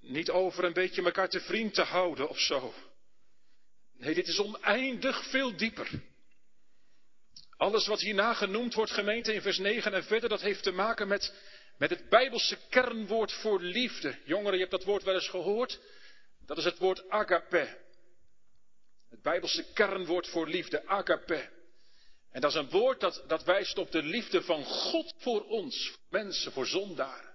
Niet 0.00 0.30
over 0.30 0.64
een 0.64 0.72
beetje 0.72 1.02
elkaar 1.02 1.28
te 1.28 1.40
vriend 1.40 1.74
te 1.74 1.82
houden 1.82 2.28
of 2.28 2.40
zo. 2.40 2.74
Nee, 3.92 4.14
dit 4.14 4.28
is 4.28 4.38
oneindig 4.40 5.30
veel 5.30 5.56
dieper. 5.56 5.90
Alles 7.56 7.86
wat 7.86 8.00
hierna 8.00 8.34
genoemd 8.34 8.74
wordt, 8.74 8.92
gemeente 8.92 9.34
in 9.34 9.42
vers 9.42 9.58
9 9.58 9.92
en 9.92 10.04
verder, 10.04 10.28
dat 10.28 10.40
heeft 10.40 10.62
te 10.62 10.72
maken 10.72 11.08
met, 11.08 11.34
met 11.78 11.90
het 11.90 12.08
Bijbelse 12.08 12.58
kernwoord 12.68 13.32
voor 13.32 13.60
liefde. 13.60 14.18
Jongeren, 14.24 14.52
je 14.52 14.58
hebt 14.58 14.70
dat 14.70 14.84
woord 14.84 15.02
wel 15.02 15.14
eens 15.14 15.28
gehoord. 15.28 15.80
Dat 16.46 16.58
is 16.58 16.64
het 16.64 16.78
woord 16.78 17.08
agape. 17.08 17.76
Het 19.10 19.22
Bijbelse 19.22 19.72
kernwoord 19.72 20.28
voor 20.28 20.48
liefde, 20.48 20.86
agape. 20.86 21.48
En 22.30 22.40
dat 22.40 22.50
is 22.50 22.56
een 22.56 22.70
woord 22.70 23.00
dat, 23.00 23.24
dat 23.26 23.44
wijst 23.44 23.78
op 23.78 23.90
de 23.90 24.02
liefde 24.02 24.42
van 24.42 24.64
God 24.64 25.14
voor 25.18 25.44
ons, 25.44 25.98
mensen, 26.10 26.52
voor 26.52 26.66
zondaren. 26.66 27.34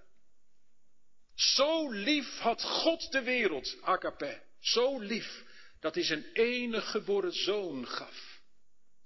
Zo 1.34 1.90
lief 1.90 2.38
had 2.38 2.62
God 2.62 3.12
de 3.12 3.22
wereld, 3.22 3.76
agape. 3.80 4.42
Zo 4.60 4.98
lief 4.98 5.44
dat 5.80 5.94
hij 5.94 6.04
zijn 6.04 6.24
enige 6.32 6.86
geboren 6.86 7.32
zoon 7.32 7.86
gaf. 7.86 8.40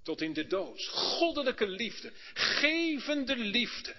Tot 0.02 0.20
in 0.20 0.32
de 0.32 0.46
dood. 0.46 0.86
Goddelijke 0.86 1.66
liefde. 1.68 2.12
Gevende 2.34 3.36
liefde. 3.36 3.94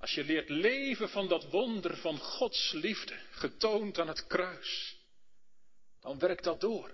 Als 0.00 0.14
je 0.14 0.24
leert 0.24 0.48
leven 0.48 1.08
van 1.08 1.28
dat 1.28 1.50
wonder 1.50 1.96
van 1.96 2.18
Gods 2.18 2.72
liefde, 2.72 3.14
getoond 3.30 3.98
aan 3.98 4.08
het 4.08 4.26
kruis, 4.26 4.96
dan 6.00 6.18
werkt 6.18 6.44
dat 6.44 6.60
door. 6.60 6.90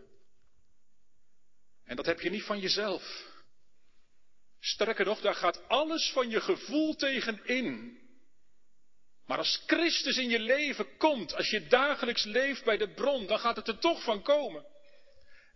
En 1.85 1.97
dat 1.97 2.07
heb 2.07 2.21
je 2.21 2.31
niet 2.31 2.43
van 2.43 2.61
jezelf. 2.61 3.33
Sterker 4.61 5.05
nog, 5.05 5.21
daar 5.21 5.35
gaat 5.35 5.69
alles 5.69 6.11
van 6.13 6.31
je 6.31 6.41
gevoel 6.41 6.95
tegen 6.95 7.41
in. 7.45 7.99
Maar 9.27 9.39
als 9.39 9.63
Christus 9.67 10.17
in 10.17 10.29
je 10.29 10.39
leven 10.39 10.97
komt, 10.97 11.35
als 11.35 11.51
je 11.51 11.67
dagelijks 11.67 12.25
leeft 12.25 12.65
bij 12.65 12.77
de 12.77 12.89
bron, 12.89 13.27
dan 13.27 13.39
gaat 13.39 13.57
het 13.57 13.69
er 13.69 13.79
toch 13.79 14.03
van 14.03 14.23
komen. 14.23 14.65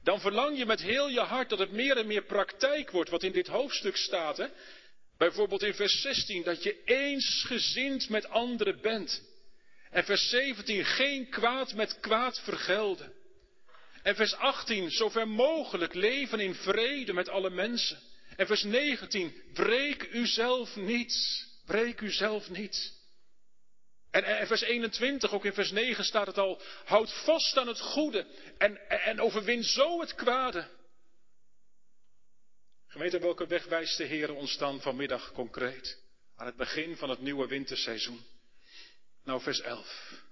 Dan 0.02 0.20
verlang 0.20 0.58
je 0.58 0.66
met 0.66 0.80
heel 0.80 1.08
je 1.08 1.20
hart 1.20 1.48
dat 1.48 1.58
het 1.58 1.72
meer 1.72 1.96
en 1.96 2.06
meer 2.06 2.24
praktijk 2.24 2.90
wordt 2.90 3.10
wat 3.10 3.22
in 3.22 3.32
dit 3.32 3.46
hoofdstuk 3.46 3.96
staat. 3.96 4.36
Hè? 4.36 4.46
Bijvoorbeeld 5.18 5.62
in 5.62 5.74
vers 5.74 6.00
16, 6.00 6.42
dat 6.42 6.62
je 6.62 6.82
eensgezind 6.84 8.08
met 8.08 8.28
anderen 8.28 8.80
bent. 8.80 9.22
En 9.90 10.04
vers 10.04 10.28
17, 10.28 10.84
geen 10.84 11.28
kwaad 11.28 11.74
met 11.74 12.00
kwaad 12.00 12.40
vergelden. 12.40 13.12
En 14.02 14.16
vers 14.16 14.34
18, 14.34 14.90
zover 14.90 15.28
mogelijk 15.28 15.94
leven 15.94 16.40
in 16.40 16.54
vrede 16.54 17.12
met 17.12 17.28
alle 17.28 17.50
mensen. 17.50 17.98
En 18.36 18.46
vers 18.46 18.62
19, 18.62 19.34
breek 19.52 20.08
uzelf 20.12 20.76
niet. 20.76 21.46
Breek 21.66 22.00
uzelf 22.00 22.50
niet. 22.50 22.96
En, 24.10 24.24
en, 24.24 24.46
vers 24.46 24.60
21, 24.60 25.32
ook 25.32 25.44
in 25.44 25.52
vers 25.52 25.70
9 25.70 26.04
staat 26.04 26.26
het 26.26 26.38
al, 26.38 26.62
houd 26.84 27.12
vast 27.12 27.58
aan 27.58 27.68
het 27.68 27.80
goede 27.80 28.26
en, 28.58 28.88
en 28.88 29.20
overwin 29.20 29.64
zo 29.64 30.00
het 30.00 30.14
kwade. 30.14 30.68
Gemeente, 32.88 33.18
welke 33.18 33.46
weg 33.46 33.64
wijst 33.64 33.96
de 33.96 34.04
Heer 34.04 34.34
ons 34.34 34.56
dan 34.58 34.80
vanmiddag 34.80 35.32
concreet? 35.32 35.98
Aan 36.36 36.46
het 36.46 36.56
begin 36.56 36.96
van 36.96 37.10
het 37.10 37.20
nieuwe 37.20 37.46
winterseizoen. 37.46 38.24
Nou, 39.24 39.40
vers 39.40 39.60
11. 39.60 40.22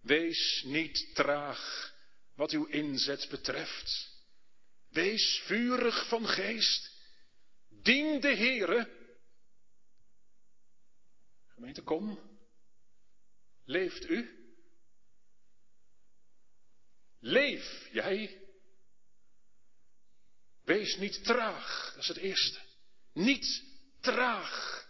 Wees 0.00 0.62
niet 0.66 1.14
traag 1.14 1.92
wat 2.34 2.50
uw 2.50 2.64
inzet 2.64 3.28
betreft. 3.30 4.10
Wees 4.88 5.42
vurig 5.44 6.08
van 6.08 6.26
geest. 6.26 6.90
Dien 7.68 8.20
de 8.20 8.36
Heere. 8.36 8.90
Gemeente, 11.46 11.82
kom. 11.82 12.20
Leeft 13.64 14.08
u? 14.08 14.30
Leef 17.20 17.88
jij? 17.92 18.41
Wees 20.72 20.96
niet 20.96 21.24
traag, 21.24 21.90
dat 21.94 22.02
is 22.02 22.08
het 22.08 22.16
eerste. 22.16 22.58
Niet 23.12 23.64
traag. 24.00 24.86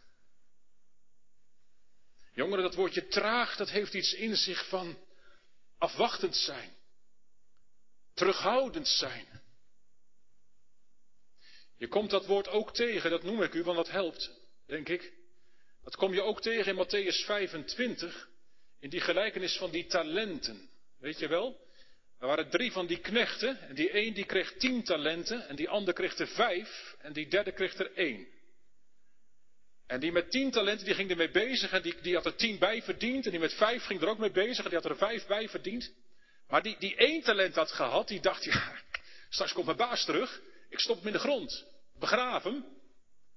Jongeren, 2.33 2.63
dat 2.63 2.75
woordje 2.75 3.07
traag, 3.07 3.57
dat 3.57 3.71
heeft 3.71 3.95
iets 3.95 4.13
in 4.13 4.37
zich 4.37 4.69
van 4.69 4.99
afwachtend 5.79 6.37
zijn. 6.37 6.73
Terughoudend 8.15 8.89
zijn. 8.89 9.43
Je 11.77 11.89
komt 11.89 12.11
dat 12.11 12.27
woord 12.27 12.49
ook 12.49 12.75
tegen, 12.75 13.11
dat 13.11 13.23
noem 13.23 13.43
ik 13.43 13.55
u, 13.55 13.63
want 13.63 13.77
dat 13.77 13.91
helpt, 13.91 14.31
denk 14.67 14.89
ik. 14.89 15.13
Dat 15.83 15.97
kom 15.97 16.15
je 16.15 16.23
ook 16.23 16.41
tegen 16.41 16.77
in 16.77 16.87
Matthäus 16.87 17.25
25. 17.25 18.29
In 18.79 18.91
die 18.91 19.01
gelijkenis 19.01 19.57
van 19.57 19.71
die 19.71 19.87
talenten. 19.87 20.71
Weet 20.99 21.19
je 21.19 21.29
wel? 21.29 21.62
Er 22.23 22.29
waren 22.29 22.51
drie 22.51 22.73
van 22.73 22.87
die 22.87 22.99
knechten. 22.99 23.59
En 23.69 23.75
die 23.75 23.97
een 23.97 24.13
die 24.13 24.25
kreeg 24.25 24.53
tien 24.57 24.83
talenten. 24.83 25.49
En 25.49 25.57
die 25.57 25.69
ander 25.69 25.95
kreeg 25.95 26.19
er 26.19 26.29
vijf. 26.29 26.97
En 26.99 27.13
die 27.13 27.29
derde 27.29 27.53
kreeg 27.53 27.75
er 27.75 27.93
één. 27.95 28.27
En 29.87 30.01
die 30.01 30.13
met 30.13 30.31
tien 30.31 30.51
talenten, 30.51 30.85
die 30.87 30.95
ging 30.95 31.11
ermee 31.11 31.31
bezig. 31.31 31.73
En 31.73 31.83
die, 31.83 32.01
die 32.01 32.15
had 32.15 32.27
er 32.27 32.37
tien 32.37 32.59
bij 32.59 32.83
verdiend. 32.83 33.25
En 33.25 33.31
die 33.31 33.41
met 33.41 33.55
vijf 33.55 33.85
ging 33.85 34.01
er 34.01 34.09
ook 34.09 34.19
mee 34.19 34.31
bezig. 34.31 34.65
En 34.65 34.71
die 34.71 34.79
had 34.79 34.91
er 34.91 34.97
vijf 34.97 35.27
bij 35.27 35.49
verdiend. 35.49 35.93
Maar 36.49 36.63
die, 36.63 36.77
die 36.79 36.97
één 36.97 37.23
talent 37.23 37.55
had 37.55 37.73
gehad, 37.73 38.09
die 38.09 38.21
dacht, 38.21 38.45
ja, 38.45 38.73
straks 39.29 39.53
komt 39.53 39.67
mijn 39.67 39.79
baas 39.79 40.05
terug. 40.05 40.41
Ik 40.69 40.79
stop 40.79 40.97
hem 40.97 41.07
in 41.07 41.13
de 41.13 41.19
grond. 41.19 41.65
Begraaf 41.99 42.43
hem. 42.43 42.65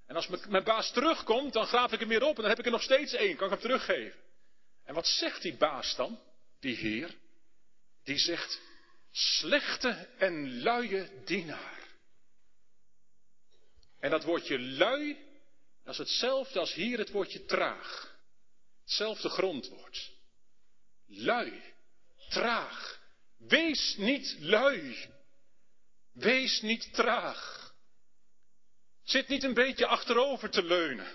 En 0.07 0.15
als 0.15 0.27
mijn 0.27 0.63
baas 0.63 0.91
terugkomt, 0.91 1.53
dan 1.53 1.65
graaf 1.65 1.91
ik 1.91 1.99
hem 1.99 2.09
weer 2.09 2.23
op. 2.23 2.35
En 2.35 2.41
dan 2.41 2.49
heb 2.49 2.59
ik 2.59 2.65
er 2.65 2.71
nog 2.71 2.83
steeds 2.83 3.13
één. 3.13 3.35
Kan 3.35 3.45
ik 3.45 3.53
hem 3.53 3.61
teruggeven. 3.61 4.19
En 4.83 4.93
wat 4.93 5.07
zegt 5.07 5.41
die 5.41 5.55
baas 5.55 5.95
dan, 5.95 6.19
die 6.59 6.75
heer? 6.75 7.15
Die 8.03 8.17
zegt, 8.17 8.61
slechte 9.15 10.07
en 10.17 10.61
luie 10.61 11.23
dienaar. 11.25 11.87
En 13.99 14.09
dat 14.09 14.23
woordje 14.23 14.59
lui, 14.59 15.17
dat 15.83 15.93
is 15.93 15.97
hetzelfde 15.97 16.59
als 16.59 16.73
hier 16.73 16.97
het 16.97 17.11
woordje 17.11 17.45
traag. 17.45 18.17
Hetzelfde 18.81 19.29
grondwoord. 19.29 20.11
Lui, 21.05 21.61
traag. 22.29 22.99
Wees 23.37 23.95
niet 23.97 24.35
lui. 24.39 25.09
Wees 26.11 26.61
niet 26.61 26.93
traag. 26.93 27.73
Zit 29.03 29.27
niet 29.27 29.43
een 29.43 29.53
beetje 29.53 29.85
achterover 29.85 30.49
te 30.49 30.63
leunen. 30.63 31.07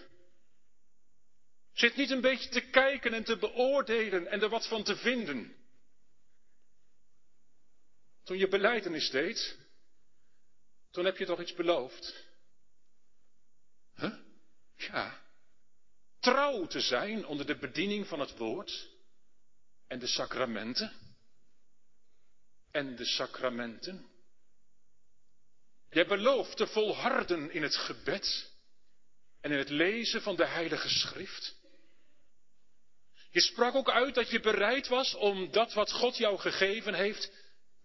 Zit 1.72 1.96
niet 1.96 2.10
een 2.10 2.20
beetje 2.20 2.48
te 2.48 2.60
kijken 2.60 3.14
en 3.14 3.24
te 3.24 3.36
beoordelen 3.36 4.26
en 4.26 4.42
er 4.42 4.48
wat 4.48 4.66
van 4.66 4.82
te 4.82 4.96
vinden. 4.96 5.59
Toen 8.30 8.38
je 8.38 8.48
beleidenis 8.48 9.10
deed, 9.10 9.58
toen 10.90 11.04
heb 11.04 11.16
je 11.16 11.26
toch 11.26 11.40
iets 11.40 11.54
beloofd? 11.54 12.24
Huh? 13.96 14.14
Ja. 14.76 15.20
Trouw 16.20 16.66
te 16.66 16.80
zijn 16.80 17.26
onder 17.26 17.46
de 17.46 17.58
bediening 17.58 18.06
van 18.06 18.20
het 18.20 18.36
woord 18.36 18.88
en 19.86 19.98
de 19.98 20.06
sacramenten. 20.06 20.92
En 22.70 22.96
de 22.96 23.04
sacramenten. 23.04 24.06
Jij 25.90 26.06
belooft 26.06 26.56
te 26.56 26.66
volharden 26.66 27.50
in 27.52 27.62
het 27.62 27.76
gebed 27.76 28.52
en 29.40 29.50
in 29.50 29.58
het 29.58 29.70
lezen 29.70 30.22
van 30.22 30.36
de 30.36 30.46
Heilige 30.46 30.88
Schrift. 30.88 31.56
Je 33.30 33.40
sprak 33.40 33.74
ook 33.74 33.90
uit 33.90 34.14
dat 34.14 34.30
je 34.30 34.40
bereid 34.40 34.88
was 34.88 35.14
om 35.14 35.50
dat 35.50 35.72
wat 35.72 35.92
God 35.92 36.16
jou 36.16 36.38
gegeven 36.38 36.94
heeft 36.94 37.39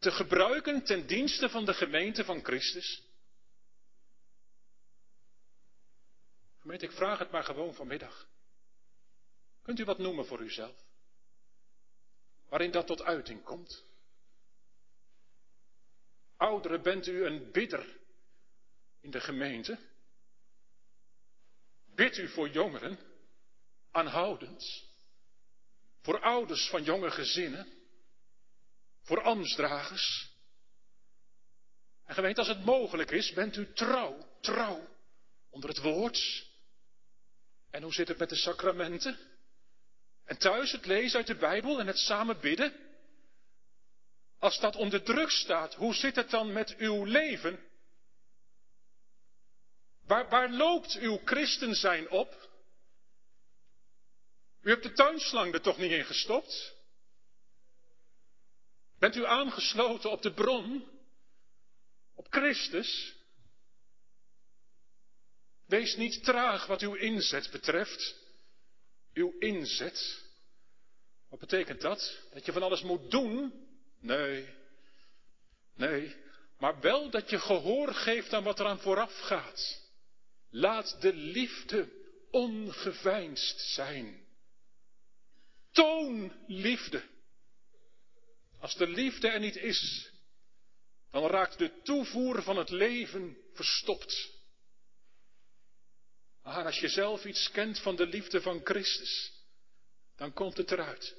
te 0.05 0.11
gebruiken 0.11 0.83
ten 0.83 1.07
dienste 1.07 1.49
van 1.49 1.65
de 1.65 1.73
gemeente 1.73 2.23
van 2.23 2.43
Christus. 2.43 3.03
Gemeente, 6.59 6.85
ik 6.85 6.91
vraag 6.91 7.19
het 7.19 7.31
maar 7.31 7.43
gewoon 7.43 7.73
vanmiddag. 7.73 8.27
Kunt 9.61 9.79
u 9.79 9.85
wat 9.85 9.97
noemen 9.97 10.25
voor 10.25 10.41
uzelf? 10.41 10.75
Waarin 12.49 12.71
dat 12.71 12.87
tot 12.87 13.01
uiting 13.01 13.43
komt? 13.43 13.83
Ouderen, 16.37 16.81
bent 16.81 17.07
u 17.07 17.25
een 17.25 17.51
bidder 17.51 17.97
in 19.01 19.11
de 19.11 19.19
gemeente? 19.19 19.79
Bidt 21.95 22.17
u 22.17 22.27
voor 22.27 22.49
jongeren 22.49 22.99
aanhoudend? 23.91 24.83
Voor 26.01 26.21
ouders 26.21 26.69
van 26.69 26.83
jonge 26.83 27.11
gezinnen. 27.11 27.74
Voor 29.05 29.21
ambtsdragers. 29.21 30.33
En 32.05 32.15
gemeente, 32.15 32.39
als 32.39 32.49
het 32.49 32.65
mogelijk 32.65 33.11
is, 33.11 33.33
bent 33.33 33.55
u 33.55 33.73
trouw, 33.73 34.27
trouw 34.41 34.93
Onder 35.49 35.69
het 35.69 35.81
woord. 35.81 36.47
En 37.71 37.83
hoe 37.83 37.93
zit 37.93 38.07
het 38.07 38.17
met 38.17 38.29
de 38.29 38.35
sacramenten? 38.35 39.17
En 40.25 40.37
thuis 40.37 40.71
het 40.71 40.85
lezen 40.85 41.17
uit 41.17 41.27
de 41.27 41.35
Bijbel 41.35 41.79
en 41.79 41.87
het 41.87 41.97
samen 41.97 42.39
bidden? 42.39 42.73
Als 44.39 44.59
dat 44.59 44.75
onder 44.75 45.03
druk 45.03 45.29
staat, 45.29 45.73
hoe 45.73 45.93
zit 45.93 46.15
het 46.15 46.29
dan 46.29 46.53
met 46.53 46.75
uw 46.77 47.03
leven? 47.03 47.59
Waar, 50.05 50.29
waar 50.29 50.49
loopt 50.49 50.97
uw 50.99 51.21
christen 51.25 51.75
zijn 51.75 52.09
op? 52.09 52.49
U 54.61 54.69
hebt 54.69 54.83
de 54.83 54.93
tuinslang 54.93 55.53
er 55.53 55.61
toch 55.61 55.77
niet 55.77 55.91
in 55.91 56.05
gestopt? 56.05 56.74
Bent 58.99 59.15
u 59.15 59.25
aangesloten 59.25 60.11
op 60.11 60.21
de 60.21 60.33
bron? 60.33 60.87
Op 62.15 62.27
Christus? 62.29 63.15
Wees 65.65 65.95
niet 65.95 66.23
traag 66.23 66.65
wat 66.65 66.81
uw 66.81 66.93
inzet 66.93 67.51
betreft. 67.51 68.15
Uw 69.13 69.35
inzet. 69.39 70.23
Wat 71.29 71.39
betekent 71.39 71.81
dat? 71.81 72.19
Dat 72.33 72.45
je 72.45 72.51
van 72.51 72.63
alles 72.63 72.81
moet 72.81 73.11
doen? 73.11 73.67
Nee. 73.99 74.47
Nee. 75.75 76.15
Maar 76.57 76.79
wel 76.79 77.09
dat 77.09 77.29
je 77.29 77.39
gehoor 77.39 77.93
geeft 77.93 78.33
aan 78.33 78.43
wat 78.43 78.59
eraan 78.59 78.79
vooraf 78.79 79.19
gaat. 79.19 79.81
Laat 80.49 81.01
de 81.01 81.13
liefde 81.13 81.89
ongeveinsd 82.31 83.59
zijn. 83.59 84.25
Toon 85.71 86.31
liefde. 86.47 87.03
Als 88.65 88.75
de 88.75 88.87
liefde 88.87 89.27
er 89.27 89.39
niet 89.39 89.55
is, 89.55 90.11
dan 91.11 91.27
raakt 91.27 91.57
de 91.57 91.81
toevoer 91.83 92.43
van 92.43 92.57
het 92.57 92.69
leven 92.69 93.37
verstopt. 93.53 94.31
Maar 96.43 96.65
als 96.65 96.79
je 96.79 96.87
zelf 96.87 97.25
iets 97.25 97.51
kent 97.51 97.79
van 97.79 97.95
de 97.95 98.07
liefde 98.07 98.41
van 98.41 98.61
Christus, 98.63 99.31
dan 100.15 100.33
komt 100.33 100.57
het 100.57 100.71
eruit. 100.71 101.15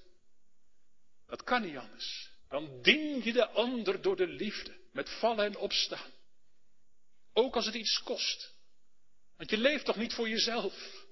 Dat 1.26 1.42
kan 1.42 1.62
niet 1.62 1.76
anders. 1.76 2.30
Dan 2.48 2.82
dien 2.82 3.24
je 3.24 3.32
de 3.32 3.48
ander 3.48 4.02
door 4.02 4.16
de 4.16 4.28
liefde, 4.28 4.76
met 4.92 5.10
vallen 5.10 5.44
en 5.44 5.56
opstaan. 5.56 6.10
Ook 7.32 7.54
als 7.54 7.66
het 7.66 7.74
iets 7.74 8.02
kost. 8.02 8.54
Want 9.36 9.50
je 9.50 9.58
leeft 9.58 9.84
toch 9.84 9.96
niet 9.96 10.12
voor 10.12 10.28
jezelf? 10.28 11.04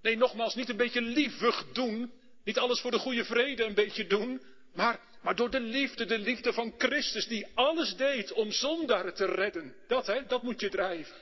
Nee, 0.00 0.16
nogmaals, 0.16 0.54
niet 0.54 0.68
een 0.68 0.76
beetje 0.76 1.02
liefig 1.02 1.72
doen, 1.72 2.12
niet 2.44 2.58
alles 2.58 2.80
voor 2.80 2.90
de 2.90 2.98
goede 2.98 3.24
vrede 3.24 3.64
een 3.64 3.74
beetje 3.74 4.06
doen, 4.06 4.52
maar, 4.74 5.00
maar 5.22 5.36
door 5.36 5.50
de 5.50 5.60
liefde, 5.60 6.04
de 6.04 6.18
liefde 6.18 6.52
van 6.52 6.74
Christus, 6.78 7.26
die 7.26 7.46
alles 7.54 7.96
deed 7.96 8.32
om 8.32 8.50
zondaren 8.50 9.14
te 9.14 9.26
redden. 9.26 9.74
Dat, 9.86 10.06
hè, 10.06 10.26
dat 10.26 10.42
moet 10.42 10.60
je 10.60 10.68
drijven. 10.68 11.16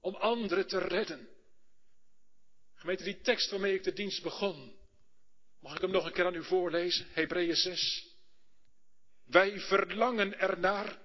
Om 0.00 0.14
anderen 0.14 0.66
te 0.66 0.78
redden. 0.78 1.28
Gemeente, 2.74 3.04
die 3.04 3.20
tekst 3.20 3.50
waarmee 3.50 3.74
ik 3.74 3.84
de 3.84 3.92
dienst 3.92 4.22
begon. 4.22 4.74
Mag 5.60 5.74
ik 5.74 5.80
hem 5.80 5.90
nog 5.90 6.06
een 6.06 6.12
keer 6.12 6.26
aan 6.26 6.34
u 6.34 6.44
voorlezen? 6.44 7.06
Hebreeën 7.12 7.56
6. 7.56 8.06
Wij 9.26 9.60
verlangen 9.60 10.38
ernaar 10.38 10.98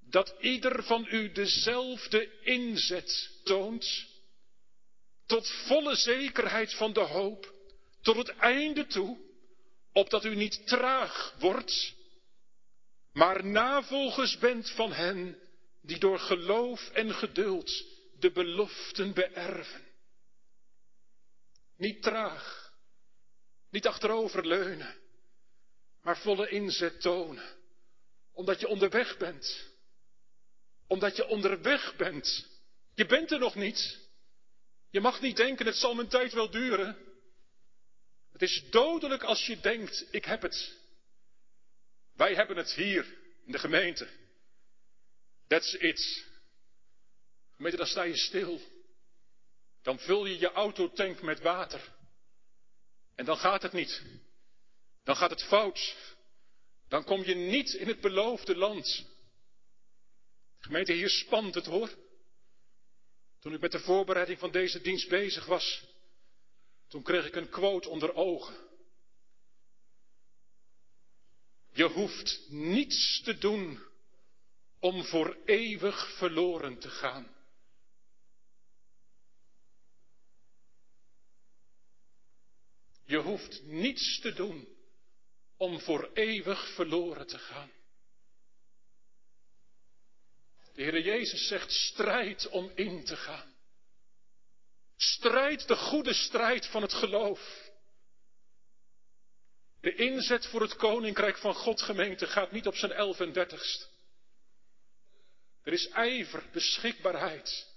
dat 0.00 0.34
ieder 0.40 0.82
van 0.82 1.06
u 1.10 1.32
dezelfde 1.32 2.40
inzet 2.42 3.40
toont. 3.44 4.06
Tot 5.26 5.50
volle 5.50 5.96
zekerheid 5.96 6.74
van 6.74 6.92
de 6.92 7.00
hoop. 7.00 7.54
Tot 8.00 8.16
het 8.16 8.28
einde 8.36 8.86
toe 8.86 9.18
opdat 9.92 10.24
u 10.24 10.34
niet 10.34 10.66
traag 10.66 11.34
wordt, 11.38 11.94
maar 13.12 13.46
navolgers 13.46 14.38
bent 14.38 14.70
van 14.70 14.92
hen 14.92 15.38
die 15.82 15.98
door 15.98 16.18
geloof 16.18 16.90
en 16.90 17.14
geduld 17.14 17.84
de 18.18 18.32
beloften 18.32 19.12
beërven. 19.12 19.88
Niet 21.76 22.02
traag, 22.02 22.72
niet 23.70 23.86
achteroverleunen, 23.86 24.96
maar 26.02 26.18
volle 26.18 26.48
inzet 26.48 27.00
tonen, 27.00 27.56
omdat 28.32 28.60
je 28.60 28.68
onderweg 28.68 29.16
bent. 29.16 29.68
Omdat 30.86 31.16
je 31.16 31.26
onderweg 31.26 31.96
bent. 31.96 32.46
Je 32.94 33.06
bent 33.06 33.30
er 33.30 33.38
nog 33.38 33.54
niet. 33.54 33.98
Je 34.90 35.00
mag 35.00 35.20
niet 35.20 35.36
denken, 35.36 35.66
het 35.66 35.76
zal 35.76 35.94
mijn 35.94 36.08
tijd 36.08 36.32
wel 36.32 36.50
duren. 36.50 37.09
Het 38.40 38.48
is 38.48 38.70
dodelijk 38.70 39.22
als 39.22 39.46
je 39.46 39.60
denkt, 39.60 40.06
ik 40.10 40.24
heb 40.24 40.42
het. 40.42 40.76
Wij 42.16 42.34
hebben 42.34 42.56
het 42.56 42.72
hier 42.72 43.04
in 43.46 43.52
de 43.52 43.58
gemeente. 43.58 44.08
That's 45.46 45.72
it. 45.72 46.26
Gemeente, 47.54 47.76
dan 47.76 47.86
sta 47.86 48.02
je 48.02 48.16
stil. 48.16 48.60
Dan 49.82 49.98
vul 49.98 50.26
je 50.26 50.38
je 50.38 50.52
autotank 50.52 51.22
met 51.22 51.40
water. 51.40 51.80
En 53.14 53.24
dan 53.24 53.36
gaat 53.36 53.62
het 53.62 53.72
niet. 53.72 54.02
Dan 55.04 55.16
gaat 55.16 55.30
het 55.30 55.44
fout. 55.44 55.96
Dan 56.88 57.04
kom 57.04 57.24
je 57.24 57.34
niet 57.34 57.72
in 57.72 57.88
het 57.88 58.00
beloofde 58.00 58.56
land. 58.56 59.06
Gemeente, 60.58 60.92
hier 60.92 61.10
spant 61.10 61.54
het 61.54 61.66
hoor. 61.66 61.90
Toen 63.40 63.54
ik 63.54 63.60
met 63.60 63.72
de 63.72 63.80
voorbereiding 63.80 64.38
van 64.38 64.50
deze 64.50 64.80
dienst 64.80 65.08
bezig 65.08 65.46
was, 65.46 65.89
toen 66.90 67.02
kreeg 67.02 67.26
ik 67.26 67.34
een 67.34 67.48
quote 67.48 67.88
onder 67.88 68.14
ogen. 68.14 68.56
Je 71.72 71.84
hoeft 71.84 72.46
niets 72.48 73.22
te 73.22 73.38
doen 73.38 73.82
om 74.78 75.04
voor 75.04 75.38
eeuwig 75.44 76.16
verloren 76.16 76.78
te 76.78 76.90
gaan. 76.90 77.34
Je 83.04 83.18
hoeft 83.18 83.62
niets 83.62 84.20
te 84.20 84.32
doen 84.32 84.68
om 85.56 85.80
voor 85.80 86.10
eeuwig 86.14 86.74
verloren 86.74 87.26
te 87.26 87.38
gaan. 87.38 87.70
De 90.74 90.82
Heer 90.82 91.00
Jezus 91.00 91.46
zegt 91.46 91.72
strijd 91.72 92.48
om 92.48 92.70
in 92.74 93.04
te 93.04 93.16
gaan. 93.16 93.49
Strijd 95.02 95.68
de 95.68 95.76
goede 95.76 96.14
strijd 96.14 96.66
van 96.66 96.82
het 96.82 96.92
geloof. 96.92 97.70
De 99.80 99.94
inzet 99.94 100.46
voor 100.46 100.60
het 100.60 100.76
koninkrijk 100.76 101.38
van 101.38 101.54
God 101.54 101.82
gemeente 101.82 102.26
gaat 102.26 102.52
niet 102.52 102.66
op 102.66 102.74
zijn 102.74 102.92
elf 102.92 103.20
en 103.20 103.32
dertigst. 103.32 103.90
Er 105.62 105.72
is 105.72 105.88
ijver, 105.88 106.44
beschikbaarheid, 106.52 107.68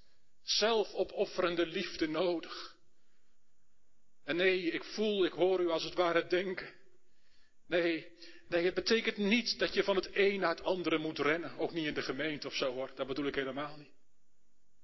zelfopofferende 0.42 1.66
liefde 1.66 2.08
nodig. 2.08 2.76
En 4.24 4.36
nee, 4.36 4.62
ik 4.62 4.84
voel, 4.84 5.26
ik 5.26 5.34
hoor 5.34 5.60
u 5.60 5.70
als 5.70 5.84
het 5.84 5.94
ware 5.94 6.28
denken. 6.28 6.74
Nee, 7.68 8.08
nee, 8.48 8.66
het 8.66 8.74
betekent 8.74 9.18
niet 9.18 9.60
dat 9.60 9.74
je 9.74 9.84
van 9.84 9.96
het 9.96 10.10
een 10.14 10.40
naar 10.40 10.56
het 10.56 10.64
andere 10.64 10.98
moet 10.98 11.20
rennen. 11.20 11.58
Ook 11.58 11.74
niet 11.74 11.86
in 11.86 11.94
de 11.94 12.02
gemeente 12.02 12.48
of 12.48 12.56
zo 12.56 12.74
hoor, 12.74 12.92
dat 12.96 13.08
bedoel 13.08 13.26
ik 13.26 13.36
helemaal 13.36 13.78
niet. 13.78 13.92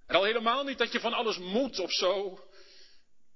En 0.09 0.15
al 0.15 0.23
helemaal 0.23 0.63
niet 0.63 0.77
dat 0.77 0.91
je 0.91 0.99
van 0.99 1.13
alles 1.13 1.37
moet 1.37 1.79
of 1.79 1.91
zo. 1.91 2.43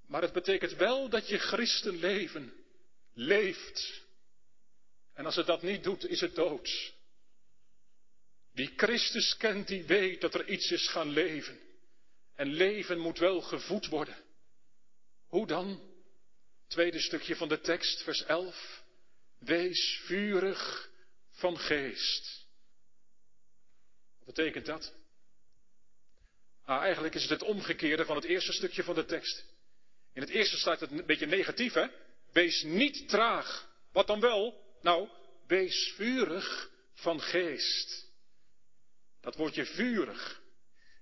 Maar 0.08 0.22
het 0.22 0.34
betekent 0.34 0.74
wel 0.74 1.10
dat 1.10 1.28
je 1.28 1.38
christenleven 1.38 2.54
leeft. 3.14 4.02
En 5.14 5.26
als 5.26 5.36
het 5.36 5.46
dat 5.46 5.62
niet 5.62 5.84
doet, 5.84 6.08
is 6.08 6.22
het 6.22 6.36
dood. 6.36 6.94
Wie 8.52 8.74
Christus 8.76 9.38
kent, 9.38 9.68
die 9.68 9.84
weet 9.84 10.22
dat 10.22 10.34
er 10.34 10.48
iets 10.48 10.72
is 10.72 10.88
gaan 10.88 11.10
leven. 11.10 11.60
En 12.36 12.48
leven 12.48 13.00
moet 13.00 13.20
wel 13.20 13.42
gevoed 13.42 13.88
worden. 13.88 14.18
Hoe 15.28 15.48
dan? 15.48 15.82
Tweede 16.68 17.00
stukje 17.00 17.36
van 17.36 17.48
de 17.48 17.60
tekst, 17.60 18.04
vers 18.04 18.24
11. 18.24 18.84
Wees 19.40 20.02
vurig 20.06 20.90
van 21.30 21.58
geest. 21.58 22.46
Wat 24.18 24.36
betekent 24.36 24.66
dat? 24.66 25.03
Nou, 26.66 26.82
eigenlijk 26.82 27.16
is 27.16 27.22
het 27.22 27.30
het 27.30 27.44
omgekeerde 27.44 28.06
van 28.06 28.16
het 28.16 28.26
eerste 28.26 28.54
stukje 28.54 28.84
van 28.84 28.96
de 28.96 29.06
tekst. 29.06 29.46
In 30.14 30.22
het 30.22 30.30
eerste 30.30 30.58
staat 30.58 30.80
het 30.80 30.92
een 30.92 31.06
beetje 31.06 31.26
negatief, 31.26 31.74
hè? 31.74 31.88
Wees 32.32 32.64
niet 32.64 33.10
traag. 33.10 33.70
Wat 33.92 34.08
dan 34.08 34.20
wel? 34.20 34.62
Nou, 34.82 35.10
wees 35.48 35.94
vurig 35.96 36.70
van 36.94 37.22
geest. 37.22 38.12
Dat 39.22 39.36
woordje 39.36 39.66
vurig. 39.66 40.42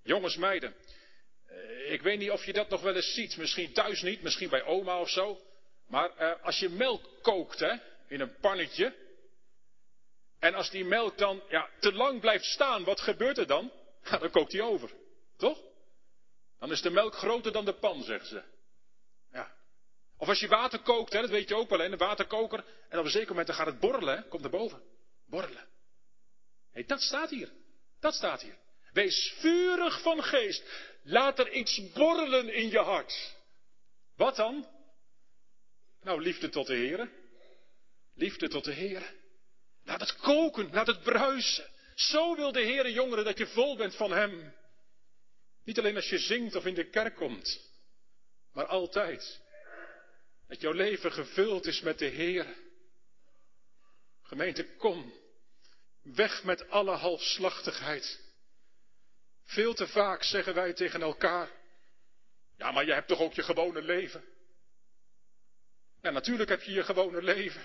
Jongens, 0.03 0.35
meiden. 0.35 0.75
Eh, 1.47 1.91
ik 1.91 2.01
weet 2.01 2.19
niet 2.19 2.31
of 2.31 2.45
je 2.45 2.53
dat 2.53 2.69
nog 2.69 2.81
wel 2.81 2.95
eens 2.95 3.13
ziet. 3.13 3.37
Misschien 3.37 3.73
thuis 3.73 4.01
niet, 4.01 4.21
misschien 4.21 4.49
bij 4.49 4.63
oma 4.63 4.99
of 4.99 5.09
zo. 5.09 5.41
Maar 5.87 6.11
uh, 6.19 6.43
als 6.43 6.59
je 6.59 6.69
melk 6.69 7.09
kookt, 7.21 7.59
hè, 7.59 7.73
in 8.07 8.19
een 8.19 8.35
pannetje. 8.39 8.95
En 10.39 10.53
als 10.53 10.69
die 10.69 10.85
melk 10.85 11.17
dan 11.17 11.43
ja, 11.49 11.69
te 11.79 11.93
lang 11.93 12.19
blijft 12.19 12.45
staan, 12.45 12.83
wat 12.83 12.99
gebeurt 12.99 13.37
er 13.37 13.47
dan? 13.47 13.71
Ja, 14.03 14.17
dan 14.17 14.31
kookt 14.31 14.51
die 14.51 14.63
over. 14.63 14.91
Toch? 15.41 15.59
Dan 16.59 16.71
is 16.71 16.81
de 16.81 16.89
melk 16.89 17.13
groter 17.13 17.51
dan 17.51 17.65
de 17.65 17.73
pan, 17.73 18.03
zeggen 18.03 18.27
ze. 18.27 18.43
Ja. 19.31 19.55
Of 20.17 20.27
als 20.27 20.39
je 20.39 20.47
water 20.47 20.79
kookt, 20.79 21.13
hè, 21.13 21.21
dat 21.21 21.29
weet 21.29 21.49
je 21.49 21.55
ook 21.55 21.69
wel, 21.69 21.83
een 21.83 21.97
waterkoker. 21.97 22.65
En 22.89 22.99
op 22.99 23.05
een 23.05 23.11
zeker 23.11 23.29
moment 23.29 23.47
dan 23.47 23.55
gaat 23.55 23.65
het 23.65 23.79
borrelen, 23.79 24.27
komt 24.27 24.43
er 24.43 24.49
boven. 24.49 24.81
Borrelen. 25.25 25.67
Hey, 26.71 26.83
dat 26.85 27.01
staat 27.01 27.29
hier. 27.29 27.49
Dat 27.99 28.13
staat 28.13 28.41
hier. 28.41 28.57
Wees 28.91 29.33
vurig 29.39 30.01
van 30.01 30.23
geest. 30.23 30.63
Laat 31.03 31.39
er 31.39 31.51
iets 31.51 31.91
borrelen 31.93 32.53
in 32.53 32.69
je 32.69 32.79
hart. 32.79 33.35
Wat 34.15 34.35
dan? 34.35 34.67
Nou, 36.01 36.21
liefde 36.21 36.49
tot 36.49 36.67
de 36.67 36.75
Heer. 36.75 37.09
Liefde 38.13 38.47
tot 38.47 38.63
de 38.63 38.73
Heer. 38.73 39.13
Laat 39.83 39.99
het 39.99 40.15
koken, 40.15 40.69
laat 40.71 40.87
het 40.87 41.03
bruisen. 41.03 41.69
Zo 41.95 42.35
wil 42.35 42.51
de 42.51 42.61
Heer 42.61 42.89
jongeren 42.89 43.25
dat 43.25 43.37
je 43.37 43.47
vol 43.47 43.77
bent 43.77 43.95
van 43.95 44.11
Hem. 44.11 44.59
Niet 45.63 45.79
alleen 45.79 45.95
als 45.95 46.09
je 46.09 46.19
zingt 46.19 46.55
of 46.55 46.65
in 46.65 46.73
de 46.73 46.89
kerk 46.89 47.15
komt, 47.15 47.69
maar 48.53 48.65
altijd. 48.65 49.41
Dat 50.47 50.61
jouw 50.61 50.71
leven 50.71 51.11
gevuld 51.11 51.65
is 51.65 51.81
met 51.81 51.99
de 51.99 52.05
Heer. 52.05 52.55
Gemeente, 54.21 54.75
kom. 54.75 55.13
Weg 56.01 56.43
met 56.43 56.69
alle 56.69 56.95
halfslachtigheid. 56.95 58.19
Veel 59.43 59.73
te 59.73 59.87
vaak 59.87 60.23
zeggen 60.23 60.53
wij 60.53 60.73
tegen 60.73 61.01
elkaar: 61.01 61.49
Ja, 62.57 62.71
maar 62.71 62.85
je 62.85 62.93
hebt 62.93 63.07
toch 63.07 63.19
ook 63.19 63.33
je 63.33 63.43
gewone 63.43 63.81
leven? 63.81 64.23
Ja, 66.01 66.09
natuurlijk 66.09 66.49
heb 66.49 66.61
je 66.61 66.71
je 66.71 66.83
gewone 66.83 67.21
leven. 67.21 67.63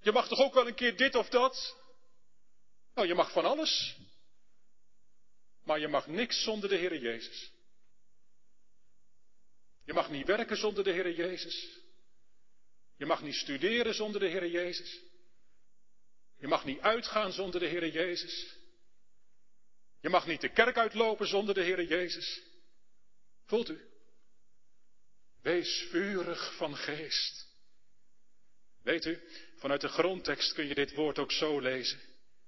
Je 0.00 0.12
mag 0.12 0.28
toch 0.28 0.38
ook 0.38 0.54
wel 0.54 0.66
een 0.66 0.74
keer 0.74 0.96
dit 0.96 1.14
of 1.14 1.28
dat? 1.28 1.76
Nou, 2.94 3.06
je 3.08 3.14
mag 3.14 3.32
van 3.32 3.44
alles. 3.44 3.96
Maar 5.64 5.80
je 5.80 5.88
mag 5.88 6.06
niks 6.06 6.42
zonder 6.42 6.68
de 6.68 6.76
Heer 6.76 6.96
Jezus. 6.96 7.52
Je 9.84 9.92
mag 9.92 10.10
niet 10.10 10.26
werken 10.26 10.56
zonder 10.56 10.84
de 10.84 10.90
Heer 10.90 11.14
Jezus. 11.14 11.78
Je 12.96 13.06
mag 13.06 13.22
niet 13.22 13.34
studeren 13.34 13.94
zonder 13.94 14.20
de 14.20 14.28
Heer 14.28 14.46
Jezus. 14.46 15.00
Je 16.38 16.46
mag 16.46 16.64
niet 16.64 16.80
uitgaan 16.80 17.32
zonder 17.32 17.60
de 17.60 17.66
Heer 17.66 17.88
Jezus. 17.88 18.56
Je 20.00 20.08
mag 20.08 20.26
niet 20.26 20.40
de 20.40 20.48
kerk 20.48 20.76
uitlopen 20.76 21.26
zonder 21.26 21.54
de 21.54 21.62
Heer 21.62 21.82
Jezus. 21.82 22.42
Voelt 23.44 23.68
u? 23.68 23.80
Wees 25.42 25.86
vurig 25.90 26.56
van 26.56 26.76
geest. 26.76 27.46
Weet 28.82 29.04
u, 29.04 29.20
vanuit 29.56 29.80
de 29.80 29.88
grondtekst 29.88 30.52
kun 30.52 30.66
je 30.66 30.74
dit 30.74 30.94
woord 30.94 31.18
ook 31.18 31.32
zo 31.32 31.60
lezen. 31.60 32.00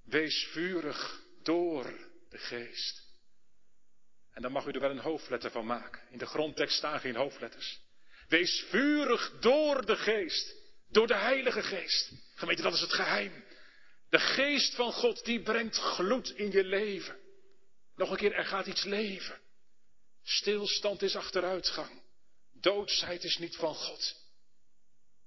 Wees 0.05 0.49
vurig 0.53 1.23
door 1.43 1.85
de 2.29 2.39
geest. 2.39 3.06
En 4.37 4.43
dan 4.43 4.53
mag 4.53 4.67
u 4.67 4.71
er 4.71 4.81
wel 4.81 4.91
een 4.91 4.99
hoofdletter 4.99 5.51
van 5.51 5.67
maken. 5.67 6.03
In 6.11 6.19
de 6.19 6.27
grondtekst 6.27 6.77
staan 6.77 7.01
geen 7.01 7.17
hoofdletters. 7.17 7.81
Wees 8.29 8.65
vurig 8.69 9.33
door 9.41 9.87
de 9.87 9.97
geest. 9.97 10.55
Door 10.89 11.07
de 11.07 11.17
Heilige 11.17 11.63
Geest. 11.63 12.13
Gemeente, 12.35 12.63
dat 12.63 12.73
is 12.73 12.81
het 12.81 12.93
geheim. 12.93 13.45
De 14.09 14.19
geest 14.19 14.75
van 14.75 14.93
God, 14.93 15.25
die 15.25 15.43
brengt 15.43 15.77
gloed 15.77 16.31
in 16.31 16.51
je 16.51 16.65
leven. 16.65 17.17
Nog 17.95 18.11
een 18.11 18.17
keer, 18.17 18.33
er 18.33 18.45
gaat 18.45 18.67
iets 18.67 18.85
leven. 18.85 19.41
Stilstand 20.23 21.03
is 21.03 21.17
achteruitgang. 21.17 22.03
Doodsheid 22.53 23.25
is 23.25 23.39
niet 23.39 23.57
van 23.57 23.75
God. 23.75 24.17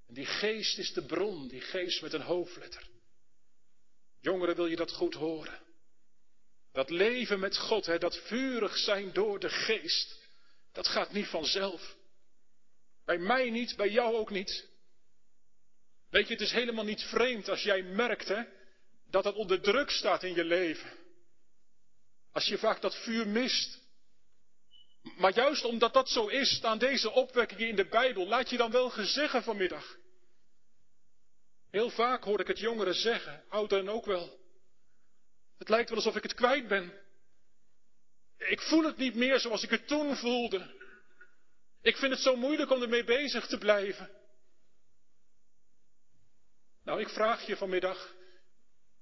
En 0.08 0.14
die 0.14 0.26
geest 0.26 0.78
is 0.78 0.94
de 0.94 1.06
bron, 1.06 1.48
die 1.48 1.62
geest 1.62 2.02
met 2.02 2.14
een 2.14 2.22
hoofdletter. 2.22 2.88
Jongeren, 4.20 4.56
wil 4.56 4.68
je 4.68 4.76
dat 4.76 4.92
goed 4.92 5.14
horen? 5.14 5.60
Dat 6.74 6.90
leven 6.90 7.40
met 7.40 7.58
God, 7.58 7.86
hè, 7.86 7.98
dat 7.98 8.18
vurig 8.18 8.78
zijn 8.78 9.14
door 9.14 9.40
de 9.40 9.50
geest, 9.50 10.20
dat 10.74 10.88
gaat 10.88 11.12
niet 11.12 11.28
vanzelf. 11.28 11.96
Bij 13.06 13.18
mij 13.18 13.50
niet, 13.50 13.76
bij 13.76 13.90
jou 13.90 14.16
ook 14.16 14.30
niet. 14.30 14.68
Weet 16.10 16.28
je, 16.28 16.34
het 16.34 16.42
is 16.42 16.52
helemaal 16.52 16.84
niet 16.84 17.04
vreemd 17.04 17.50
als 17.50 17.64
jij 17.64 17.84
merkt 17.84 18.28
hè, 18.28 18.44
dat 19.10 19.24
het 19.24 19.36
onder 19.36 19.62
druk 19.62 19.90
staat 19.90 20.24
in 20.24 20.36
je 20.36 20.44
leven. 20.44 20.90
Als 22.32 22.46
je 22.46 22.58
vaak 22.58 22.82
dat 22.82 22.96
vuur 22.96 23.28
mist. 23.28 23.80
Maar 25.18 25.34
juist 25.34 25.64
omdat 25.64 25.94
dat 25.94 26.10
zo 26.10 26.28
is, 26.28 26.56
staan 26.56 26.78
deze 26.78 27.12
opwekkingen 27.12 27.68
in 27.68 27.76
de 27.76 27.88
Bijbel. 27.88 28.28
Laat 28.28 28.50
je 28.50 28.58
dan 28.58 28.72
wel 28.72 28.90
gezeggen 28.90 29.44
vanmiddag. 29.44 29.98
Heel 31.72 31.90
vaak 31.90 32.24
hoor 32.24 32.40
ik 32.40 32.48
het 32.48 32.60
jongeren 32.60 32.96
zeggen, 32.96 33.44
ouderen 33.50 33.90
ook 33.90 34.06
wel. 34.06 34.39
Het 35.60 35.70
lijkt 35.70 35.90
wel 35.90 35.98
alsof 35.98 36.16
ik 36.16 36.24
het 36.24 36.34
kwijt 36.34 36.68
ben. 36.68 36.94
Ik 38.38 38.62
voel 38.62 38.84
het 38.84 38.98
niet 38.98 39.16
meer 39.16 39.40
zoals 39.40 39.64
ik 39.64 39.70
het 39.70 39.88
toen 39.88 40.16
voelde. 40.16 40.78
Ik 41.82 41.98
vind 41.98 42.12
het 42.12 42.22
zo 42.22 42.36
moeilijk 42.36 42.72
om 42.72 42.82
ermee 42.82 43.04
bezig 43.04 43.48
te 43.48 43.58
blijven. 43.58 44.10
Nou, 46.84 47.02
ik 47.02 47.10
vraag 47.10 47.46
je 47.46 47.58
vanmiddag, 47.58 48.16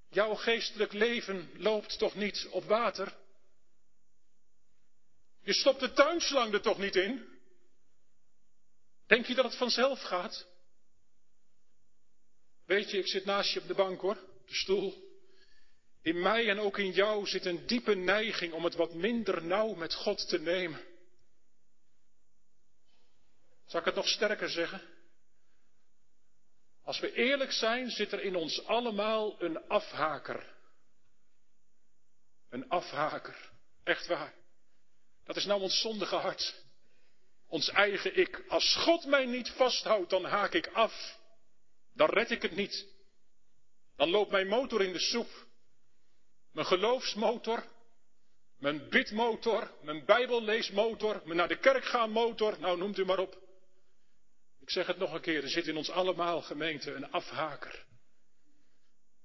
jouw 0.09 0.33
geestelijk 0.33 0.93
leven 0.93 1.49
loopt 1.57 1.97
toch 1.97 2.15
niet 2.15 2.47
op 2.51 2.63
water? 2.63 3.15
Je 5.41 5.53
stopt 5.53 5.79
de 5.79 5.93
tuinslang 5.93 6.53
er 6.53 6.61
toch 6.61 6.77
niet 6.77 6.95
in? 6.95 7.27
Denk 9.05 9.25
je 9.25 9.35
dat 9.35 9.45
het 9.45 9.55
vanzelf 9.55 10.01
gaat? 10.01 10.47
Weet 12.65 12.91
je, 12.91 12.97
ik 12.97 13.07
zit 13.07 13.25
naast 13.25 13.53
je 13.53 13.59
op 13.59 13.67
de 13.67 13.73
bank 13.73 14.01
hoor, 14.01 14.17
de 14.45 14.55
stoel. 14.55 15.06
In 16.07 16.21
mij 16.21 16.49
en 16.49 16.59
ook 16.59 16.77
in 16.77 16.91
jou 16.91 17.25
zit 17.25 17.45
een 17.45 17.65
diepe 17.65 17.95
neiging 17.95 18.53
om 18.53 18.63
het 18.63 18.75
wat 18.75 18.93
minder 18.93 19.43
nauw 19.43 19.73
met 19.73 19.93
God 19.93 20.27
te 20.29 20.39
nemen. 20.39 20.81
Zal 23.65 23.79
ik 23.79 23.85
het 23.85 23.95
nog 23.95 24.07
sterker 24.07 24.49
zeggen? 24.49 24.81
Als 26.83 26.99
we 26.99 27.13
eerlijk 27.13 27.51
zijn, 27.51 27.89
zit 27.89 28.11
er 28.11 28.21
in 28.21 28.35
ons 28.35 28.65
allemaal 28.65 29.41
een 29.41 29.67
afhaker. 29.67 30.55
Een 32.49 32.69
afhaker. 32.69 33.49
Echt 33.83 34.07
waar. 34.07 34.33
Dat 35.25 35.35
is 35.35 35.45
nou 35.45 35.61
ons 35.61 35.81
zondige 35.81 36.15
hart. 36.15 36.63
Ons 37.47 37.69
eigen 37.69 38.17
ik. 38.17 38.43
Als 38.47 38.75
God 38.75 39.05
mij 39.05 39.25
niet 39.25 39.49
vasthoudt, 39.49 40.09
dan 40.09 40.25
haak 40.25 40.53
ik 40.53 40.67
af. 40.67 41.17
Dan 41.93 42.09
red 42.09 42.31
ik 42.31 42.41
het 42.41 42.55
niet. 42.55 42.85
Dan 43.95 44.09
loopt 44.09 44.31
mijn 44.31 44.47
motor 44.47 44.83
in 44.83 44.93
de 44.93 44.99
soep. 44.99 45.46
Mijn 46.57 46.69
geloofsmotor, 46.69 47.63
mijn 48.59 48.89
bidmotor, 48.89 49.71
mijn 49.81 50.05
bijbelleesmotor, 50.05 51.21
mijn 51.25 51.37
naar 51.37 51.47
de 51.47 51.59
kerk 51.59 51.85
gaan 51.85 52.11
motor, 52.11 52.59
nou 52.59 52.77
noemt 52.77 52.97
u 52.97 53.05
maar 53.05 53.19
op. 53.19 53.41
Ik 54.59 54.69
zeg 54.69 54.87
het 54.87 54.97
nog 54.97 55.13
een 55.13 55.21
keer, 55.21 55.43
er 55.43 55.49
zit 55.49 55.67
in 55.67 55.77
ons 55.77 55.89
allemaal 55.89 56.41
gemeente 56.41 56.91
een 56.91 57.11
afhaker. 57.11 57.85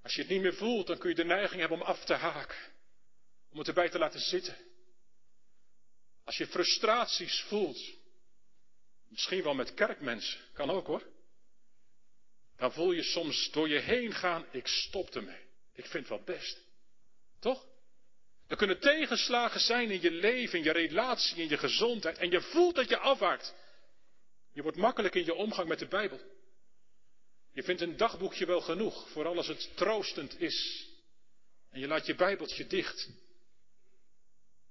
Als 0.03 0.15
je 0.15 0.21
het 0.21 0.31
niet 0.31 0.41
meer 0.41 0.55
voelt, 0.55 0.87
dan 0.87 0.99
kun 0.99 1.09
je 1.09 1.15
de 1.15 1.25
neiging 1.25 1.61
hebben 1.61 1.81
om 1.81 1.87
af 1.87 2.05
te 2.05 2.15
haken. 2.15 2.59
Om 3.51 3.59
het 3.59 3.69
erbij 3.69 3.89
te 3.89 3.99
laten 3.99 4.21
zitten. 4.21 4.57
Als 6.25 6.37
je 6.37 6.47
frustraties 6.47 7.41
voelt, 7.41 7.81
misschien 9.09 9.43
wel 9.43 9.55
met 9.55 9.75
kerkmensen, 9.75 10.41
kan 10.53 10.71
ook 10.71 10.87
hoor. 10.87 11.07
Dan 12.57 12.73
voel 12.73 12.93
je 12.93 13.03
soms 13.03 13.51
door 13.51 13.69
je 13.69 13.79
heen 13.79 14.13
gaan, 14.13 14.47
ik 14.51 14.67
stop 14.67 15.15
ermee. 15.15 15.43
Ik 15.73 15.87
vind 15.87 16.09
het 16.09 16.09
wel 16.09 16.37
best. 16.37 16.71
Toch? 17.43 17.67
Er 18.47 18.57
kunnen 18.57 18.81
tegenslagen 18.81 19.61
zijn 19.61 19.91
in 19.91 20.01
je 20.01 20.11
leven, 20.11 20.59
in 20.59 20.65
je 20.65 20.73
relatie, 20.73 21.37
in 21.37 21.49
je 21.49 21.59
gezondheid. 21.59 22.19
En 22.19 22.31
je 22.31 22.41
voelt 22.41 22.75
dat 22.75 22.89
je 22.89 22.99
afwaakt. 22.99 23.55
Je 24.53 24.63
wordt 24.63 24.77
makkelijk 24.77 25.15
in 25.15 25.25
je 25.25 25.35
omgang 25.35 25.69
met 25.69 25.79
de 25.79 25.87
Bijbel. 25.87 26.21
Je 27.53 27.63
vindt 27.63 27.81
een 27.81 27.97
dagboekje 27.97 28.47
wel 28.47 28.61
genoeg, 28.61 29.09
vooral 29.11 29.37
als 29.37 29.47
het 29.47 29.77
troostend 29.77 30.41
is. 30.41 30.87
En 31.71 31.81
je 31.81 31.87
laat 31.87 32.07
je 32.07 32.15
Bijbeltje 32.15 32.67
dicht. 32.67 33.09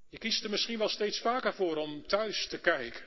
Je 0.09 0.17
kiest 0.17 0.43
er 0.43 0.49
misschien 0.49 0.77
wel 0.77 0.89
steeds 0.89 1.19
vaker 1.19 1.53
voor 1.53 1.75
om 1.75 2.07
thuis 2.07 2.47
te 2.47 2.59
kijken. 2.59 3.05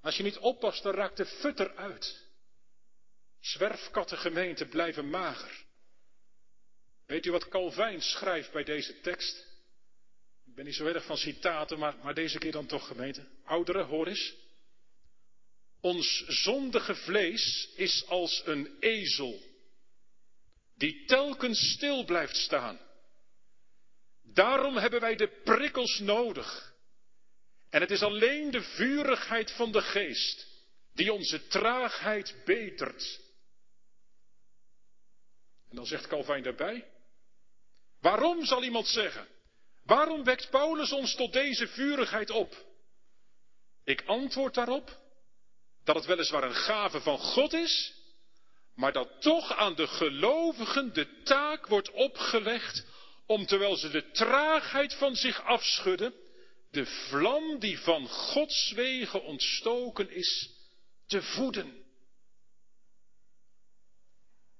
Als 0.00 0.16
je 0.16 0.22
niet 0.22 0.38
oppast, 0.38 0.82
dan 0.82 0.94
raakt 0.94 1.16
de 1.16 1.26
futter 1.26 1.76
uit. 1.76 2.26
Zwerfkattengemeenten 3.40 4.68
blijven 4.68 5.10
mager. 5.10 5.64
Weet 7.12 7.26
u 7.26 7.30
wat 7.30 7.48
Calvijn 7.48 8.02
schrijft 8.02 8.52
bij 8.52 8.64
deze 8.64 9.00
tekst? 9.00 9.46
Ik 10.46 10.54
ben 10.54 10.64
niet 10.64 10.74
zo 10.74 10.86
erg 10.86 11.04
van 11.04 11.16
citaten, 11.16 11.78
maar, 11.78 11.96
maar 12.02 12.14
deze 12.14 12.38
keer 12.38 12.52
dan 12.52 12.66
toch 12.66 12.86
gemeente. 12.86 13.26
Ouderen, 13.44 13.86
hoor 13.86 14.06
eens. 14.06 14.34
Ons 15.80 16.24
zondige 16.26 16.94
vlees 16.94 17.68
is 17.76 18.06
als 18.06 18.42
een 18.44 18.76
ezel, 18.80 19.42
die 20.76 21.04
telkens 21.04 21.72
stil 21.72 22.04
blijft 22.04 22.36
staan. 22.36 22.78
Daarom 24.22 24.76
hebben 24.76 25.00
wij 25.00 25.16
de 25.16 25.28
prikkels 25.44 25.98
nodig. 25.98 26.74
En 27.70 27.80
het 27.80 27.90
is 27.90 28.02
alleen 28.02 28.50
de 28.50 28.62
vurigheid 28.62 29.50
van 29.50 29.72
de 29.72 29.82
geest 29.82 30.46
die 30.94 31.12
onze 31.12 31.46
traagheid 31.46 32.34
betert. 32.44 33.20
En 35.68 35.76
dan 35.76 35.86
zegt 35.86 36.06
Calvijn 36.06 36.42
daarbij, 36.42 36.90
Waarom 38.02 38.44
zal 38.44 38.62
iemand 38.62 38.86
zeggen? 38.86 39.28
Waarom 39.84 40.24
wekt 40.24 40.50
Paulus 40.50 40.92
ons 40.92 41.14
tot 41.14 41.32
deze 41.32 41.68
vurigheid 41.68 42.30
op? 42.30 42.66
Ik 43.84 44.02
antwoord 44.06 44.54
daarop 44.54 45.00
dat 45.84 45.94
het 45.94 46.06
weliswaar 46.06 46.42
een 46.42 46.54
gave 46.54 47.00
van 47.00 47.18
God 47.18 47.52
is, 47.52 47.94
maar 48.74 48.92
dat 48.92 49.20
toch 49.20 49.52
aan 49.56 49.74
de 49.74 49.86
gelovigen 49.86 50.92
de 50.94 51.22
taak 51.22 51.66
wordt 51.66 51.90
opgelegd 51.90 52.86
om 53.26 53.46
terwijl 53.46 53.76
ze 53.76 53.88
de 53.88 54.10
traagheid 54.10 54.94
van 54.94 55.16
zich 55.16 55.44
afschudden, 55.44 56.14
de 56.70 56.86
vlam 56.86 57.58
die 57.58 57.78
van 57.78 58.08
Gods 58.08 58.72
wegen 58.72 59.24
ontstoken 59.24 60.10
is, 60.10 60.50
te 61.06 61.22
voeden. 61.22 61.84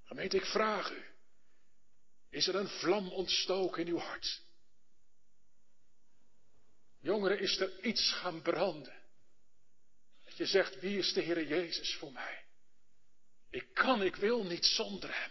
Gemeente, 0.05 0.37
ik 0.37 0.45
vraag 0.45 0.91
u, 0.91 1.12
is 2.33 2.47
er 2.47 2.55
een 2.55 2.69
vlam 2.69 3.09
ontstoken 3.09 3.87
in 3.87 3.93
uw 3.93 3.99
hart? 3.99 4.41
Jongeren, 7.01 7.39
is 7.39 7.59
er 7.59 7.81
iets 7.81 8.13
gaan 8.13 8.43
branden? 8.43 9.03
Dat 10.25 10.37
je 10.37 10.47
zegt, 10.47 10.81
wie 10.81 10.99
is 10.99 11.13
de 11.13 11.21
Heer 11.21 11.47
Jezus 11.47 11.95
voor 11.95 12.13
mij? 12.13 12.45
Ik 13.51 13.75
kan, 13.75 14.03
ik 14.03 14.17
wil 14.17 14.45
niet 14.45 14.65
zonder 14.65 15.21
Hem. 15.21 15.31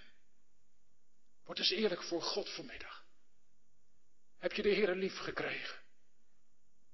Word 1.43 1.59
eens 1.59 1.69
eerlijk 1.69 2.03
voor 2.03 2.21
God 2.21 2.49
vanmiddag. 2.49 3.05
Heb 4.37 4.53
je 4.53 4.61
de 4.61 4.69
Heer 4.69 4.95
lief 4.95 5.17
gekregen? 5.17 5.79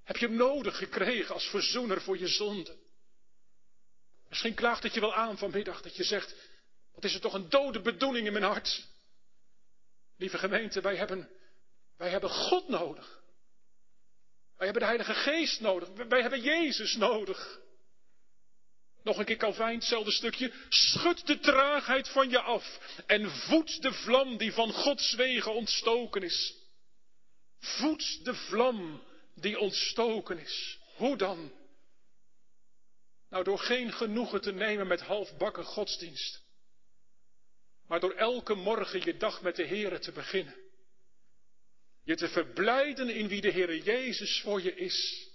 Heb 0.03 0.17
je 0.17 0.27
hem 0.27 0.35
nodig 0.35 0.77
gekregen 0.77 1.33
als 1.33 1.49
verzoener 1.49 2.01
voor 2.01 2.17
je 2.17 2.27
zonde? 2.27 2.77
Misschien 4.29 4.53
klaagt 4.53 4.83
het 4.83 4.93
je 4.93 4.99
wel 4.99 5.15
aan 5.15 5.37
vanmiddag 5.37 5.81
dat 5.81 5.95
je 5.95 6.03
zegt, 6.03 6.35
wat 6.93 7.03
is 7.03 7.13
er 7.13 7.21
toch 7.21 7.33
een 7.33 7.49
dode 7.49 7.81
bedoeling 7.81 8.27
in 8.27 8.33
mijn 8.33 8.45
hart? 8.45 8.87
Lieve 10.17 10.37
gemeente, 10.37 10.81
wij 10.81 10.95
hebben, 10.95 11.29
wij 11.97 12.09
hebben 12.09 12.29
God 12.29 12.67
nodig. 12.67 13.21
Wij 14.57 14.65
hebben 14.67 14.81
de 14.81 14.95
Heilige 14.95 15.13
Geest 15.13 15.59
nodig. 15.59 15.89
Wij 15.89 16.21
hebben 16.21 16.41
Jezus 16.41 16.95
nodig. 16.95 17.59
Nog 19.03 19.17
een 19.17 19.25
keer 19.25 19.37
Calvijn, 19.37 19.75
hetzelfde 19.75 20.11
stukje. 20.11 20.51
Schud 20.69 21.27
de 21.27 21.39
traagheid 21.39 22.09
van 22.09 22.29
je 22.29 22.39
af 22.39 22.79
en 23.05 23.29
voed 23.29 23.81
de 23.81 23.93
vlam 23.93 24.37
die 24.37 24.53
van 24.53 24.71
Gods 24.71 25.13
wegen 25.15 25.53
ontstoken 25.53 26.21
is. 26.21 26.55
Voed 27.59 28.25
de 28.25 28.35
vlam 28.35 29.03
die 29.35 29.59
ontstoken 29.59 30.39
is. 30.39 30.79
Hoe 30.95 31.17
dan? 31.17 31.51
Nou, 33.29 33.43
door 33.43 33.59
geen 33.59 33.93
genoegen 33.93 34.41
te 34.41 34.51
nemen 34.51 34.87
met 34.87 35.01
halfbakken 35.01 35.63
godsdienst. 35.63 36.45
Maar 37.87 37.99
door 37.99 38.13
elke 38.13 38.53
morgen 38.53 39.05
je 39.05 39.17
dag 39.17 39.41
met 39.41 39.55
de 39.55 39.65
Heere 39.65 39.99
te 39.99 40.11
beginnen. 40.11 40.55
Je 42.03 42.15
te 42.15 42.29
verblijden 42.29 43.09
in 43.09 43.27
wie 43.27 43.41
de 43.41 43.51
Heere 43.51 43.81
Jezus 43.81 44.41
voor 44.41 44.61
je 44.61 44.75
is. 44.75 45.29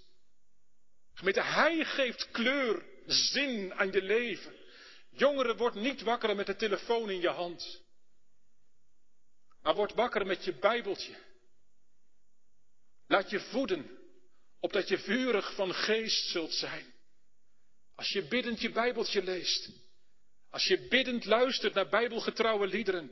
Gemeente, 1.13 1.41
Hij 1.41 1.85
geeft 1.85 2.31
kleur, 2.31 2.85
zin 3.05 3.73
aan 3.73 3.91
je 3.91 4.01
leven. 4.01 4.55
Jongeren, 5.09 5.57
word 5.57 5.73
niet 5.73 6.01
wakker 6.01 6.35
met 6.35 6.45
de 6.45 6.55
telefoon 6.55 7.09
in 7.09 7.21
je 7.21 7.29
hand. 7.29 7.81
Maar 9.61 9.75
word 9.75 9.93
wakker 9.93 10.25
met 10.25 10.43
je 10.43 10.53
Bijbeltje. 10.53 11.15
Laat 13.07 13.29
je 13.29 13.39
voeden, 13.39 13.97
opdat 14.59 14.87
je 14.87 14.97
vurig 14.97 15.55
van 15.55 15.73
geest 15.73 16.29
zult 16.29 16.53
zijn. 16.53 16.93
Als 17.95 18.09
je 18.09 18.23
biddend 18.23 18.61
je 18.61 18.71
Bijbeltje 18.71 19.23
leest. 19.23 19.69
Als 20.53 20.67
je 20.67 20.87
biddend 20.87 21.25
luistert 21.25 21.73
naar 21.73 21.89
Bijbelgetrouwe 21.89 22.67
liederen. 22.67 23.11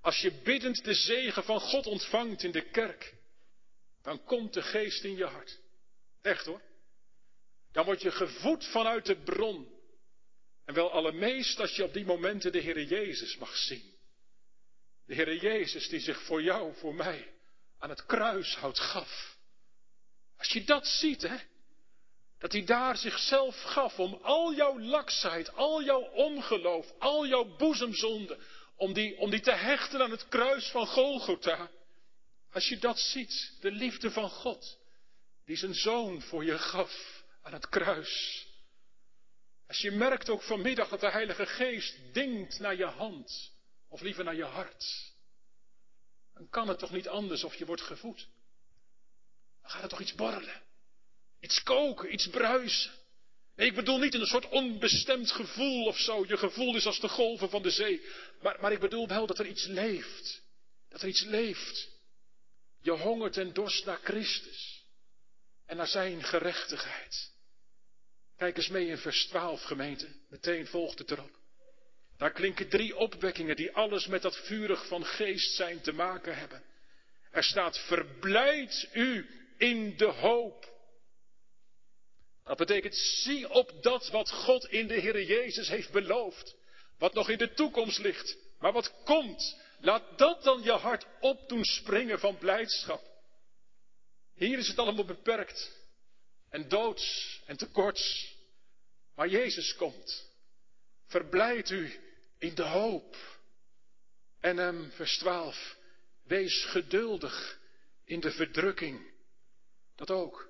Als 0.00 0.20
je 0.20 0.32
biddend 0.32 0.84
de 0.84 0.94
zegen 0.94 1.44
van 1.44 1.60
God 1.60 1.86
ontvangt 1.86 2.42
in 2.42 2.50
de 2.50 2.70
kerk. 2.70 3.14
Dan 4.02 4.24
komt 4.24 4.54
de 4.54 4.62
geest 4.62 5.04
in 5.04 5.16
je 5.16 5.24
hart. 5.24 5.60
Echt 6.22 6.44
hoor. 6.44 6.62
Dan 7.72 7.84
word 7.84 8.02
je 8.02 8.10
gevoed 8.10 8.64
vanuit 8.66 9.06
de 9.06 9.16
bron. 9.16 9.68
En 10.64 10.74
wel 10.74 10.90
allermeest 10.90 11.60
als 11.60 11.76
je 11.76 11.84
op 11.84 11.92
die 11.92 12.04
momenten 12.04 12.52
de 12.52 12.62
Heere 12.62 12.86
Jezus 12.86 13.36
mag 13.36 13.56
zien. 13.56 13.94
De 15.06 15.14
Heere 15.14 15.38
Jezus 15.38 15.88
die 15.88 16.00
zich 16.00 16.22
voor 16.22 16.42
jou, 16.42 16.74
voor 16.74 16.94
mij, 16.94 17.32
aan 17.78 17.90
het 17.90 18.06
kruishout 18.06 18.78
gaf. 18.78 19.38
Als 20.36 20.48
je 20.48 20.64
dat 20.64 20.86
ziet, 20.86 21.22
hè. 21.22 21.36
Dat 22.40 22.52
hij 22.52 22.64
daar 22.64 22.96
zichzelf 22.96 23.62
gaf 23.62 23.98
om 23.98 24.18
al 24.22 24.54
jouw 24.54 24.80
laksheid, 24.80 25.54
al 25.54 25.82
jouw 25.82 26.00
ongeloof, 26.00 26.92
al 26.98 27.26
jouw 27.26 27.56
boezemzonde, 27.56 28.38
om 28.76 28.92
die, 28.92 29.18
om 29.18 29.30
die 29.30 29.40
te 29.40 29.52
hechten 29.52 30.02
aan 30.02 30.10
het 30.10 30.28
kruis 30.28 30.70
van 30.70 30.86
Golgotha. 30.86 31.70
Als 32.52 32.68
je 32.68 32.78
dat 32.78 32.98
ziet, 32.98 33.56
de 33.60 33.70
liefde 33.70 34.10
van 34.10 34.30
God, 34.30 34.78
die 35.44 35.56
zijn 35.56 35.74
zoon 35.74 36.22
voor 36.22 36.44
je 36.44 36.58
gaf 36.58 37.24
aan 37.42 37.52
het 37.52 37.68
kruis. 37.68 38.46
Als 39.66 39.78
je 39.78 39.90
merkt 39.90 40.28
ook 40.28 40.42
vanmiddag 40.42 40.88
dat 40.88 41.00
de 41.00 41.10
Heilige 41.10 41.46
Geest 41.46 41.98
dingt 42.12 42.58
naar 42.58 42.76
je 42.76 42.86
hand, 42.86 43.52
of 43.88 44.00
liever 44.00 44.24
naar 44.24 44.36
je 44.36 44.44
hart, 44.44 45.12
dan 46.34 46.48
kan 46.48 46.68
het 46.68 46.78
toch 46.78 46.90
niet 46.90 47.08
anders 47.08 47.44
of 47.44 47.54
je 47.54 47.66
wordt 47.66 47.82
gevoed. 47.82 48.28
Dan 49.60 49.70
gaat 49.70 49.82
er 49.82 49.88
toch 49.88 50.00
iets 50.00 50.14
borrelen, 50.14 50.62
iets 51.40 51.62
koken, 51.62 52.12
iets 52.12 52.28
bruisen. 52.28 52.90
Ik 53.56 53.74
bedoel 53.74 53.98
niet 53.98 54.14
een 54.14 54.26
soort 54.26 54.48
onbestemd 54.48 55.30
gevoel 55.30 55.86
of 55.86 55.98
zo. 55.98 56.24
Je 56.28 56.36
gevoel 56.36 56.76
is 56.76 56.86
als 56.86 57.00
de 57.00 57.08
golven 57.08 57.50
van 57.50 57.62
de 57.62 57.70
zee. 57.70 58.02
Maar, 58.42 58.56
maar 58.60 58.72
ik 58.72 58.80
bedoel 58.80 59.08
wel 59.08 59.26
dat 59.26 59.38
er 59.38 59.46
iets 59.46 59.66
leeft. 59.66 60.42
Dat 60.88 61.02
er 61.02 61.08
iets 61.08 61.24
leeft. 61.24 61.88
Je 62.82 62.90
hongert 62.90 63.36
en 63.36 63.52
dorst 63.52 63.84
naar 63.84 64.00
Christus. 64.02 64.84
En 65.66 65.76
naar 65.76 65.86
zijn 65.86 66.22
gerechtigheid. 66.22 67.32
Kijk 68.36 68.56
eens 68.56 68.68
mee 68.68 68.86
in 68.86 68.98
vers 68.98 69.26
12 69.26 69.62
gemeente. 69.62 70.08
Meteen 70.28 70.66
volgt 70.66 70.98
het 70.98 71.10
erop. 71.10 71.38
Daar 72.16 72.32
klinken 72.32 72.68
drie 72.68 72.96
opwekkingen 72.96 73.56
die 73.56 73.72
alles 73.72 74.06
met 74.06 74.22
dat 74.22 74.36
vurig 74.36 74.86
van 74.86 75.04
geest 75.04 75.54
zijn 75.54 75.80
te 75.80 75.92
maken 75.92 76.36
hebben. 76.36 76.62
Er 77.30 77.44
staat 77.44 77.78
verblijd 77.78 78.88
u 78.92 79.26
in 79.58 79.96
de 79.96 80.04
hoop. 80.04 80.69
Dat 82.50 82.58
betekent 82.58 82.96
zie 82.96 83.50
op 83.50 83.82
dat 83.82 84.08
wat 84.08 84.30
God 84.30 84.64
in 84.64 84.86
de 84.86 84.94
Heer 84.94 85.22
Jezus 85.22 85.68
heeft 85.68 85.90
beloofd. 85.90 86.56
Wat 86.98 87.14
nog 87.14 87.28
in 87.28 87.38
de 87.38 87.52
toekomst 87.52 87.98
ligt, 87.98 88.36
maar 88.58 88.72
wat 88.72 88.94
komt. 89.04 89.56
Laat 89.80 90.18
dat 90.18 90.42
dan 90.42 90.62
je 90.62 90.72
hart 90.72 91.06
op 91.20 91.48
doen 91.48 91.64
springen 91.64 92.18
van 92.18 92.38
blijdschap. 92.38 93.02
Hier 94.34 94.58
is 94.58 94.68
het 94.68 94.78
allemaal 94.78 95.04
beperkt 95.04 95.70
en 96.48 96.68
doods 96.68 97.40
en 97.46 97.56
tekorts. 97.56 98.34
Maar 99.14 99.28
Jezus 99.28 99.74
komt. 99.74 100.30
Verblijd 101.06 101.70
u 101.70 102.00
in 102.38 102.54
de 102.54 102.64
hoop. 102.64 103.16
En 104.40 104.90
vers 104.94 105.18
12, 105.18 105.76
wees 106.22 106.64
geduldig 106.64 107.58
in 108.04 108.20
de 108.20 108.30
verdrukking. 108.30 109.12
Dat 109.94 110.10
ook. 110.10 110.49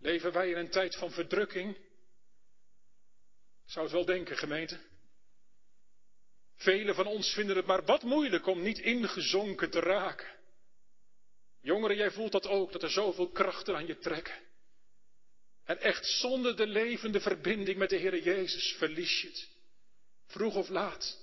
Leven 0.00 0.32
wij 0.32 0.50
in 0.50 0.56
een 0.56 0.70
tijd 0.70 0.96
van 0.96 1.10
verdrukking? 1.10 1.76
Zou 3.66 3.84
het 3.84 3.94
wel 3.94 4.04
denken, 4.04 4.36
gemeente. 4.36 4.78
Velen 6.56 6.94
van 6.94 7.06
ons 7.06 7.32
vinden 7.32 7.56
het 7.56 7.66
maar 7.66 7.84
wat 7.84 8.02
moeilijk 8.02 8.46
om 8.46 8.62
niet 8.62 8.78
ingezonken 8.78 9.70
te 9.70 9.80
raken. 9.80 10.28
Jongeren, 11.60 11.96
jij 11.96 12.10
voelt 12.10 12.32
dat 12.32 12.46
ook, 12.46 12.72
dat 12.72 12.82
er 12.82 12.90
zoveel 12.90 13.28
krachten 13.28 13.76
aan 13.76 13.86
je 13.86 13.98
trekken. 13.98 14.34
En 15.64 15.80
echt 15.80 16.06
zonder 16.06 16.56
de 16.56 16.66
levende 16.66 17.20
verbinding 17.20 17.78
met 17.78 17.90
de 17.90 17.96
Heer 17.96 18.22
Jezus 18.22 18.74
verlies 18.78 19.20
je 19.20 19.28
het. 19.28 19.48
Vroeg 20.26 20.54
of 20.54 20.68
laat. 20.68 21.18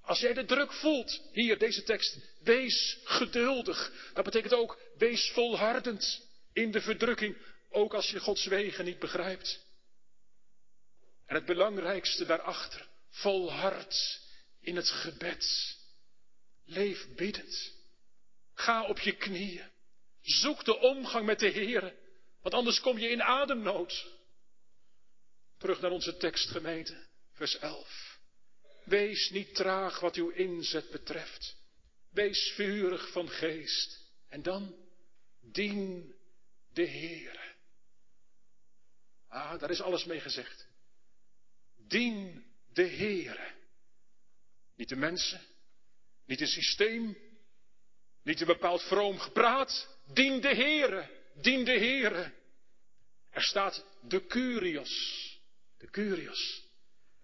Als 0.00 0.20
jij 0.20 0.34
de 0.34 0.44
druk 0.44 0.72
voelt, 0.72 1.22
hier 1.32 1.58
deze 1.58 1.82
tekst, 1.82 2.18
wees 2.42 2.98
geduldig. 3.04 4.10
Dat 4.14 4.24
betekent 4.24 4.54
ook, 4.54 4.80
wees 4.96 5.30
volhardend 5.30 6.28
in 6.52 6.70
de 6.70 6.80
verdrukking, 6.80 7.36
ook 7.70 7.94
als 7.94 8.10
je 8.10 8.20
Gods 8.20 8.46
wegen 8.46 8.84
niet 8.84 8.98
begrijpt. 8.98 9.66
En 11.26 11.34
het 11.34 11.44
belangrijkste 11.44 12.26
daarachter, 12.26 12.88
volhard 13.10 14.20
in 14.60 14.76
het 14.76 14.88
gebed. 14.90 15.76
Leef 16.64 17.14
biddend. 17.14 17.72
Ga 18.54 18.86
op 18.86 18.98
je 18.98 19.16
knieën. 19.16 19.70
Zoek 20.22 20.64
de 20.64 20.78
omgang 20.78 21.26
met 21.26 21.38
de 21.38 21.48
Heer, 21.48 21.94
want 22.42 22.54
anders 22.54 22.80
kom 22.80 22.98
je 22.98 23.08
in 23.08 23.22
ademnood. 23.22 24.06
Terug 25.58 25.80
naar 25.80 25.90
onze 25.90 26.16
tekstgemeente, 26.16 27.06
vers 27.32 27.58
11. 27.58 28.18
Wees 28.84 29.30
niet 29.30 29.54
traag 29.54 30.00
wat 30.00 30.16
uw 30.16 30.28
inzet 30.28 30.90
betreft. 30.90 31.56
Wees 32.10 32.52
vurig 32.54 33.10
van 33.10 33.28
geest. 33.28 33.98
En 34.28 34.42
dan 34.42 34.74
dien 35.40 36.14
de 36.72 36.82
Heer. 36.82 37.47
Ah, 39.28 39.58
daar 39.58 39.70
is 39.70 39.80
alles 39.80 40.04
mee 40.04 40.20
gezegd. 40.20 40.66
Dien 41.76 42.44
de 42.72 42.82
Heer. 42.82 43.56
Niet 44.76 44.88
de 44.88 44.96
mensen, 44.96 45.40
niet 46.24 46.40
het 46.40 46.48
systeem, 46.48 47.16
niet 48.22 48.40
een 48.40 48.46
bepaald 48.46 48.82
vroom 48.82 49.18
gepraat. 49.18 49.96
Dien 50.12 50.40
de 50.40 50.54
Heere, 50.54 51.10
dien 51.34 51.64
de 51.64 51.78
Heere. 51.78 52.32
Er 53.30 53.42
staat 53.42 53.84
de 54.02 54.26
Curios. 54.26 55.24
De 55.78 55.90
Curios. 55.90 56.62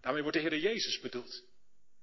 Daarmee 0.01 0.23
wordt 0.23 0.37
de 0.37 0.43
Heer 0.43 0.59
Jezus 0.59 1.01
bedoeld. 1.01 1.33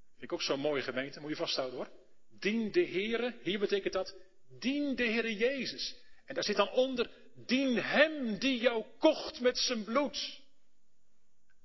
Vind 0.09 0.23
ik 0.23 0.33
ook 0.33 0.41
zo'n 0.41 0.59
mooie 0.59 0.81
gemeente, 0.81 1.19
moet 1.19 1.29
je 1.29 1.35
vasthouden 1.35 1.77
hoor. 1.77 1.89
dien 2.29 2.71
de 2.71 2.85
Heere. 2.85 3.39
Hier 3.41 3.59
betekent 3.59 3.93
dat, 3.93 4.15
dien 4.59 4.95
de 4.95 5.03
Heere 5.03 5.35
Jezus. 5.35 5.95
En 6.25 6.33
daar 6.33 6.43
zit 6.43 6.55
dan 6.55 6.69
onder, 6.71 7.09
dien 7.35 7.77
Hem 7.77 8.37
die 8.37 8.61
jou 8.61 8.85
kocht 8.99 9.39
met 9.39 9.57
zijn 9.57 9.83
bloed. 9.83 10.39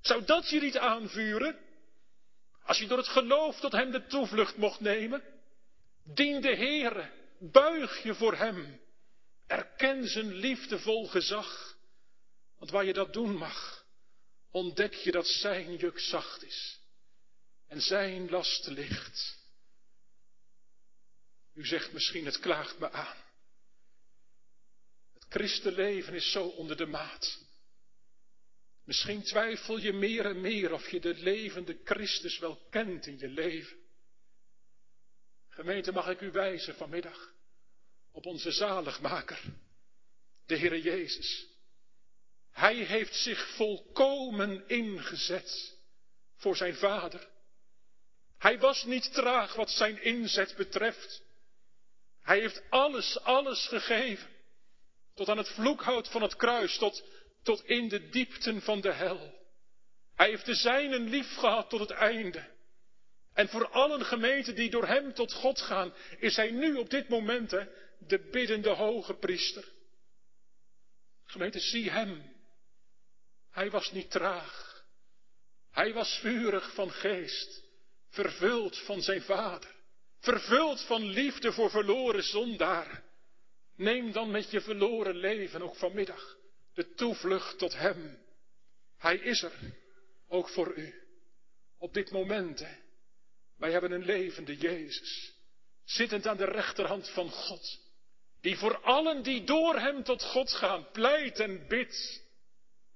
Zou 0.00 0.24
dat 0.24 0.48
je 0.48 0.60
niet 0.60 0.78
aanvuren? 0.78 1.58
Als 2.62 2.78
je 2.78 2.86
door 2.86 2.98
het 2.98 3.08
geloof 3.08 3.60
tot 3.60 3.72
Hem 3.72 3.90
de 3.90 4.06
toevlucht 4.06 4.56
mocht 4.56 4.80
nemen? 4.80 5.22
Dien 6.04 6.40
de 6.40 6.56
Heere, 6.56 7.10
buig 7.38 8.02
je 8.02 8.14
voor 8.14 8.36
Hem. 8.36 8.80
Erken 9.46 10.08
zijn 10.08 10.34
liefdevol 10.34 11.06
gezag. 11.06 11.76
Want 12.58 12.70
waar 12.70 12.84
je 12.84 12.92
dat 12.92 13.12
doen 13.12 13.36
mag, 13.36 13.84
ontdek 14.50 14.94
je 14.94 15.10
dat 15.10 15.26
Zijn 15.26 15.76
juk 15.76 15.98
zacht 15.98 16.44
is 16.44 16.80
en 17.68 17.80
Zijn 17.80 18.30
last 18.30 18.66
licht. 18.66 19.38
U 21.54 21.66
zegt 21.66 21.92
misschien, 21.92 22.24
het 22.24 22.40
klaagt 22.40 22.78
me 22.78 22.90
aan. 22.90 23.25
Christenleven 25.28 26.14
is 26.14 26.30
zo 26.30 26.44
onder 26.44 26.76
de 26.76 26.86
maat. 26.86 27.44
Misschien 28.84 29.22
twijfel 29.22 29.78
je 29.78 29.92
meer 29.92 30.26
en 30.26 30.40
meer 30.40 30.72
of 30.72 30.90
je 30.90 31.00
de 31.00 31.14
levende 31.14 31.78
Christus 31.84 32.38
wel 32.38 32.66
kent 32.70 33.06
in 33.06 33.18
je 33.18 33.28
leven. 33.28 33.76
Gemeente, 35.48 35.92
mag 35.92 36.08
ik 36.08 36.20
u 36.20 36.30
wijzen 36.30 36.74
vanmiddag 36.74 37.32
op 38.12 38.26
onze 38.26 38.50
zaligmaker, 38.50 39.42
de 40.46 40.58
Heere 40.58 40.82
Jezus. 40.82 41.46
Hij 42.50 42.76
heeft 42.76 43.14
zich 43.14 43.54
volkomen 43.54 44.68
ingezet 44.68 45.78
voor 46.36 46.56
zijn 46.56 46.74
Vader. 46.74 47.28
Hij 48.38 48.58
was 48.58 48.84
niet 48.84 49.12
traag 49.12 49.54
wat 49.54 49.70
zijn 49.70 50.02
inzet 50.02 50.54
betreft. 50.56 51.22
Hij 52.22 52.40
heeft 52.40 52.62
alles, 52.70 53.20
alles 53.20 53.66
gegeven. 53.68 54.35
Tot 55.16 55.28
aan 55.28 55.38
het 55.38 55.48
vloekhout 55.48 56.08
van 56.08 56.22
het 56.22 56.36
kruis, 56.36 56.78
tot, 56.78 57.04
tot 57.42 57.64
in 57.64 57.88
de 57.88 58.08
diepten 58.08 58.62
van 58.62 58.80
de 58.80 58.92
hel. 58.92 59.34
Hij 60.14 60.28
heeft 60.28 60.46
de 60.46 60.54
zijnen 60.54 61.08
lief 61.08 61.34
gehad 61.36 61.70
tot 61.70 61.80
het 61.80 61.90
einde. 61.90 62.54
En 63.32 63.48
voor 63.48 63.68
allen 63.68 64.04
gemeenten 64.04 64.54
die 64.54 64.70
door 64.70 64.86
hem 64.86 65.12
tot 65.14 65.32
God 65.32 65.60
gaan, 65.60 65.94
is 66.18 66.36
hij 66.36 66.50
nu 66.50 66.74
op 66.74 66.90
dit 66.90 67.08
moment 67.08 67.50
de 67.98 68.28
biddende 68.30 68.70
hoge 68.70 69.14
priester. 69.14 69.64
Gemeente, 71.24 71.60
zie 71.60 71.90
hem. 71.90 72.34
Hij 73.50 73.70
was 73.70 73.92
niet 73.92 74.10
traag. 74.10 74.84
Hij 75.70 75.92
was 75.92 76.18
vurig 76.20 76.74
van 76.74 76.90
geest, 76.90 77.62
vervuld 78.10 78.78
van 78.78 79.02
zijn 79.02 79.22
vader, 79.22 79.74
vervuld 80.20 80.80
van 80.80 81.04
liefde 81.04 81.52
voor 81.52 81.70
verloren 81.70 82.22
zondaren. 82.22 83.05
Neem 83.76 84.12
dan 84.12 84.30
met 84.30 84.50
je 84.50 84.60
verloren 84.60 85.16
leven 85.16 85.62
ook 85.62 85.76
vanmiddag 85.76 86.36
de 86.74 86.94
toevlucht 86.94 87.58
tot 87.58 87.74
hem. 87.74 88.18
Hij 88.98 89.16
is 89.16 89.42
er, 89.42 89.52
ook 90.28 90.48
voor 90.48 90.76
u. 90.76 90.94
Op 91.78 91.94
dit 91.94 92.10
moment, 92.10 92.58
hè. 92.58 92.76
Wij 93.56 93.72
hebben 93.72 93.90
een 93.90 94.04
levende 94.04 94.56
Jezus, 94.56 95.34
zittend 95.84 96.26
aan 96.26 96.36
de 96.36 96.44
rechterhand 96.44 97.08
van 97.10 97.30
God, 97.30 97.80
die 98.40 98.56
voor 98.56 98.78
allen 98.78 99.22
die 99.22 99.44
door 99.44 99.78
hem 99.78 100.02
tot 100.02 100.22
God 100.22 100.52
gaan 100.52 100.90
pleit 100.90 101.38
en 101.38 101.68
bidt 101.68 102.22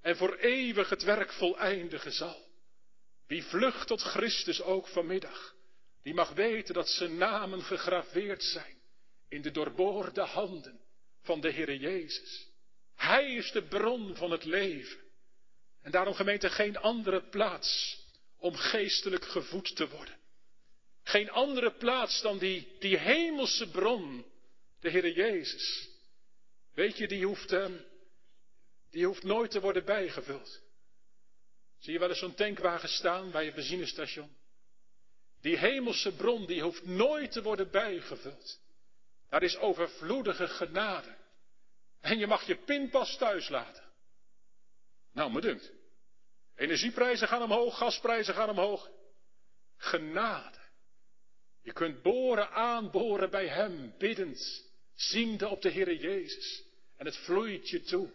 en 0.01 0.17
voor 0.17 0.35
eeuwig 0.35 0.89
het 0.89 1.03
werk 1.03 1.31
voleindigen 1.31 2.11
zal. 2.11 2.49
Wie 3.27 3.43
vlucht 3.43 3.87
tot 3.87 4.01
Christus 4.01 4.61
ook 4.61 4.87
vanmiddag, 4.87 5.55
die 6.03 6.13
mag 6.13 6.33
weten 6.33 6.73
dat 6.73 6.89
zijn 6.89 7.17
namen 7.17 7.61
gegraveerd 7.61 8.43
zijn 8.43 8.80
in 9.31 9.41
de 9.41 9.51
doorboorde 9.51 10.21
handen 10.21 10.79
van 11.21 11.41
de 11.41 11.51
Heere 11.51 11.77
Jezus. 11.77 12.49
Hij 12.95 13.35
is 13.35 13.51
de 13.51 13.63
bron 13.63 14.15
van 14.15 14.31
het 14.31 14.43
leven. 14.43 14.99
En 15.81 15.91
daarom 15.91 16.13
gemeente 16.13 16.49
geen 16.49 16.77
andere 16.77 17.29
plaats 17.29 17.99
om 18.37 18.55
geestelijk 18.55 19.25
gevoed 19.25 19.75
te 19.75 19.89
worden. 19.89 20.17
Geen 21.03 21.29
andere 21.29 21.71
plaats 21.71 22.21
dan 22.21 22.37
die, 22.37 22.75
die 22.79 22.97
hemelse 22.97 23.69
bron, 23.69 24.25
de 24.79 24.89
Heere 24.89 25.13
Jezus. 25.13 25.89
Weet 26.73 26.97
je, 26.97 27.07
die 27.07 27.25
hoeft, 27.25 27.51
uh, 27.51 27.65
die 28.89 29.05
hoeft 29.05 29.23
nooit 29.23 29.51
te 29.51 29.61
worden 29.61 29.85
bijgevuld. 29.85 30.61
Zie 31.79 31.93
je 31.93 31.99
wel 31.99 32.09
eens 32.09 32.19
zo'n 32.19 32.35
tankwagen 32.35 32.89
staan 32.89 33.31
bij 33.31 33.47
een 33.47 33.53
benzinestation? 33.53 34.35
Die 35.41 35.57
hemelse 35.57 36.11
bron, 36.11 36.45
die 36.45 36.61
hoeft 36.61 36.85
nooit 36.85 37.31
te 37.31 37.41
worden 37.41 37.71
bijgevuld. 37.71 38.60
Daar 39.31 39.43
is 39.43 39.57
overvloedige 39.57 40.47
genade. 40.47 41.15
En 42.01 42.17
je 42.17 42.27
mag 42.27 42.43
je 42.43 42.55
pinpas 42.55 43.17
thuis 43.17 43.49
laten. 43.49 43.83
Nou, 45.13 45.31
me 45.31 45.41
dunkt. 45.41 45.71
Energieprijzen 46.55 47.27
gaan 47.27 47.41
omhoog, 47.41 47.77
gasprijzen 47.77 48.33
gaan 48.33 48.49
omhoog. 48.49 48.89
Genade. 49.77 50.57
Je 51.61 51.73
kunt 51.73 52.01
boren, 52.01 52.49
aanboren 52.49 53.29
bij 53.29 53.47
Hem, 53.47 53.93
biddend, 53.97 54.65
ziende 54.95 55.47
op 55.47 55.61
de 55.61 55.71
Heere 55.71 55.97
Jezus. 55.97 56.63
En 56.97 57.05
het 57.05 57.17
vloeit 57.17 57.69
je 57.69 57.81
toe, 57.81 58.09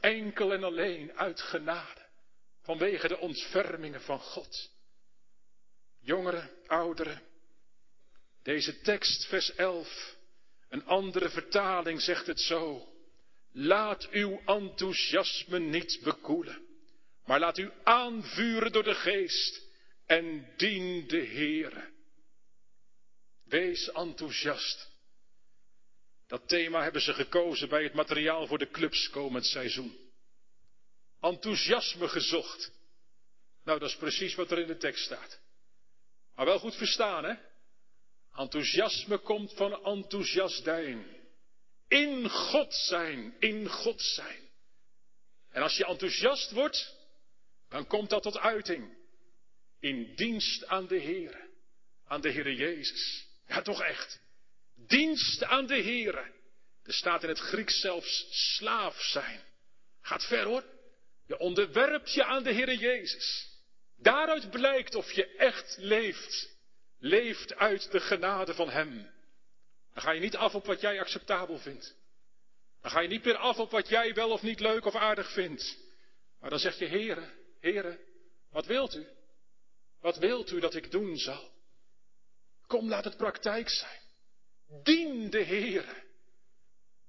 enkel 0.00 0.52
en 0.52 0.64
alleen 0.64 1.12
uit 1.12 1.40
genade, 1.40 2.06
vanwege 2.62 3.08
de 3.08 3.18
ontfermingen 3.18 4.00
van 4.00 4.20
God. 4.20 4.70
Jongeren, 6.00 6.50
ouderen, 6.66 7.22
deze 8.42 8.80
tekst, 8.80 9.26
vers 9.26 9.54
11, 9.54 10.16
een 10.68 10.84
andere 10.84 11.30
vertaling 11.30 12.00
zegt 12.00 12.26
het 12.26 12.40
zo. 12.40 12.88
Laat 13.52 14.08
uw 14.10 14.40
enthousiasme 14.46 15.58
niet 15.58 16.00
bekoelen, 16.02 16.66
maar 17.24 17.40
laat 17.40 17.58
u 17.58 17.70
aanvuren 17.84 18.72
door 18.72 18.82
de 18.82 18.94
geest 18.94 19.62
en 20.06 20.52
dien 20.56 21.06
de 21.06 21.26
Heere. 21.26 21.88
Wees 23.44 23.90
enthousiast. 23.92 24.88
Dat 26.26 26.48
thema 26.48 26.82
hebben 26.82 27.02
ze 27.02 27.14
gekozen 27.14 27.68
bij 27.68 27.82
het 27.82 27.94
materiaal 27.94 28.46
voor 28.46 28.58
de 28.58 28.70
clubs 28.70 29.10
komend 29.10 29.46
seizoen. 29.46 29.96
Enthousiasme 31.20 32.08
gezocht. 32.08 32.72
Nou, 33.64 33.78
dat 33.78 33.88
is 33.88 33.96
precies 33.96 34.34
wat 34.34 34.50
er 34.50 34.58
in 34.58 34.66
de 34.66 34.76
tekst 34.76 35.04
staat. 35.04 35.40
Maar 36.34 36.46
wel 36.46 36.58
goed 36.58 36.76
verstaan, 36.76 37.24
hè? 37.24 37.34
Enthousiasme 38.38 39.18
komt 39.18 39.52
van 39.52 39.84
enthousiasdijn. 39.84 41.06
In 41.88 42.28
God 42.28 42.74
zijn, 42.74 43.34
in 43.38 43.68
God 43.68 44.02
zijn. 44.02 44.48
En 45.50 45.62
als 45.62 45.76
je 45.76 45.84
enthousiast 45.84 46.50
wordt, 46.50 46.94
dan 47.68 47.86
komt 47.86 48.10
dat 48.10 48.22
tot 48.22 48.38
uiting. 48.38 48.96
In 49.80 50.14
dienst 50.14 50.66
aan 50.66 50.86
de 50.86 50.98
Heer, 50.98 51.48
aan 52.06 52.20
de 52.20 52.32
Heere 52.32 52.54
Jezus. 52.54 53.26
Ja, 53.46 53.62
toch 53.62 53.82
echt. 53.82 54.20
Dienst 54.74 55.44
aan 55.44 55.66
de 55.66 55.82
Heere. 55.82 56.32
Er 56.82 56.92
staat 56.92 57.22
in 57.22 57.28
het 57.28 57.38
Grieks 57.38 57.80
zelfs 57.80 58.26
slaaf 58.30 59.00
zijn. 59.00 59.40
Gaat 60.00 60.26
ver 60.26 60.44
hoor. 60.44 60.64
Je 61.26 61.38
onderwerpt 61.38 62.14
je 62.14 62.24
aan 62.24 62.42
de 62.42 62.52
Heere 62.52 62.78
Jezus. 62.78 63.48
Daaruit 63.96 64.50
blijkt 64.50 64.94
of 64.94 65.12
je 65.12 65.26
echt 65.26 65.76
leeft. 65.78 66.57
Leeft 66.98 67.54
uit 67.54 67.90
de 67.90 68.00
genade 68.00 68.54
van 68.54 68.70
Hem. 68.70 69.10
Dan 69.92 70.02
ga 70.02 70.10
je 70.10 70.20
niet 70.20 70.36
af 70.36 70.54
op 70.54 70.66
wat 70.66 70.80
jij 70.80 71.00
acceptabel 71.00 71.58
vindt. 71.58 71.96
Dan 72.80 72.90
ga 72.90 73.00
je 73.00 73.08
niet 73.08 73.24
meer 73.24 73.36
af 73.36 73.58
op 73.58 73.70
wat 73.70 73.88
jij 73.88 74.14
wel 74.14 74.30
of 74.30 74.42
niet 74.42 74.60
leuk 74.60 74.84
of 74.84 74.94
aardig 74.94 75.32
vindt. 75.32 75.78
Maar 76.40 76.50
dan 76.50 76.58
zeg 76.58 76.78
je, 76.78 76.86
Heere, 76.86 77.30
Heere, 77.60 77.98
wat 78.50 78.66
wilt 78.66 78.94
u? 78.94 79.06
Wat 80.00 80.16
wilt 80.16 80.50
u 80.50 80.60
dat 80.60 80.74
ik 80.74 80.90
doen 80.90 81.16
zal? 81.16 81.50
Kom, 82.66 82.88
laat 82.88 83.04
het 83.04 83.16
praktijk 83.16 83.68
zijn. 83.68 84.00
Dien 84.82 85.30
de 85.30 85.44
Heere. 85.44 86.06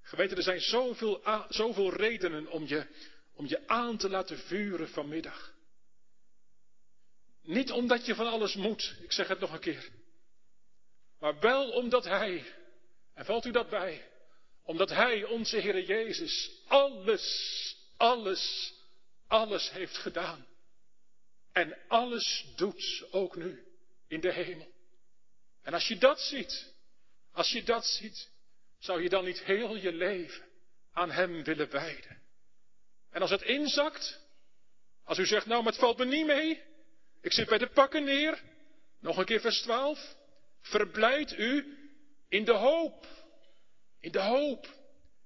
Geweten, 0.02 0.38
er 0.38 0.44
zijn 0.44 0.62
zoveel, 0.62 1.46
zoveel 1.50 1.94
redenen 1.94 2.48
om 2.48 2.68
je, 2.68 2.88
om 3.34 3.48
je 3.48 3.68
aan 3.68 3.98
te 3.98 4.10
laten 4.10 4.38
vuren 4.38 4.90
vanmiddag. 4.90 5.54
Niet 7.42 7.72
omdat 7.72 8.06
je 8.06 8.16
van 8.16 8.28
alles 8.28 8.56
moet, 8.56 8.96
ik 9.02 9.12
zeg 9.12 9.28
het 9.28 9.40
nog 9.40 9.54
een 9.54 9.60
keer. 9.60 9.90
Maar 11.20 11.40
wel 11.40 11.72
omdat 11.72 12.04
Hij, 12.04 12.46
en 13.14 13.26
valt 13.26 13.46
u 13.46 13.52
dat 13.52 13.70
bij, 13.70 14.08
omdat 14.64 14.90
Hij, 14.90 15.24
onze 15.24 15.60
Heere 15.60 15.86
Jezus, 15.86 16.52
alles, 16.68 17.78
alles, 17.98 18.74
alles 19.28 19.72
heeft 19.72 19.98
gedaan. 19.98 20.48
En 21.52 21.78
alles 21.88 22.46
doet, 22.56 23.06
ook 23.12 23.36
nu, 23.36 23.64
in 24.08 24.20
de 24.20 24.34
hemel. 24.34 24.72
En 25.62 25.74
als 25.74 25.88
je 25.88 25.98
dat 25.98 26.20
ziet, 26.20 26.74
als 27.32 27.52
je 27.52 27.64
dat 27.64 27.86
ziet, 27.86 28.30
zou 28.78 29.04
je 29.04 29.10
dan 29.10 29.26
niet 29.26 29.44
heel 29.44 29.76
je 29.76 29.94
leven 29.94 30.46
aan 30.94 31.12
Hem 31.12 31.44
willen 31.44 31.70
wijden. 31.70 32.22
En 33.12 33.22
als 33.22 33.30
het 33.30 33.42
inzakt, 33.42 34.20
als 35.04 35.18
u 35.18 35.26
zegt, 35.26 35.46
nou, 35.46 35.64
maar 35.64 35.72
het 35.72 35.82
valt 35.82 35.98
me 35.98 36.06
niet 36.06 36.26
mee, 36.26 36.64
ik 37.22 37.34
zit 37.34 37.47
bij 37.47 37.57
de 37.57 37.70
pakken 37.70 38.03
neer, 38.03 38.41
nog 38.99 39.17
een 39.17 39.26
keer 39.26 39.41
vers 39.41 39.61
12, 39.61 40.15
verblijd 40.61 41.38
u 41.38 41.78
In 42.30 42.45
de 42.45 42.53
hoop. 42.53 43.07
In 43.99 44.11
de 44.11 44.20
hoop. 44.20 44.67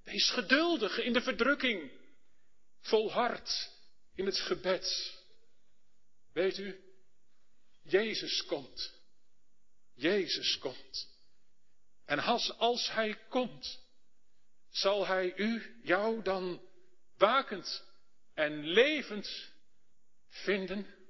Wees 0.04 0.30
geduldig 0.30 0.98
in 0.98 1.14
de 1.14 1.22
verdrukking. 1.22 1.92
Volhard 2.82 3.70
in 4.16 4.26
het 4.26 4.40
gebed. 4.40 5.14
Weet 6.34 6.58
u, 6.58 6.80
Jezus 7.82 8.46
komt. 8.46 8.94
Jezus 9.94 10.58
komt. 10.58 11.08
En 12.06 12.20
als, 12.20 12.58
als 12.58 12.92
Hij 12.92 13.18
komt, 13.30 13.80
zal 14.70 15.08
Hij 15.08 15.34
u, 15.36 15.80
jou 15.84 16.22
dan 16.22 16.62
wakend 17.18 17.84
en 18.34 18.68
levend 18.68 19.52
vinden? 20.30 21.03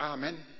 Amen. 0.00 0.48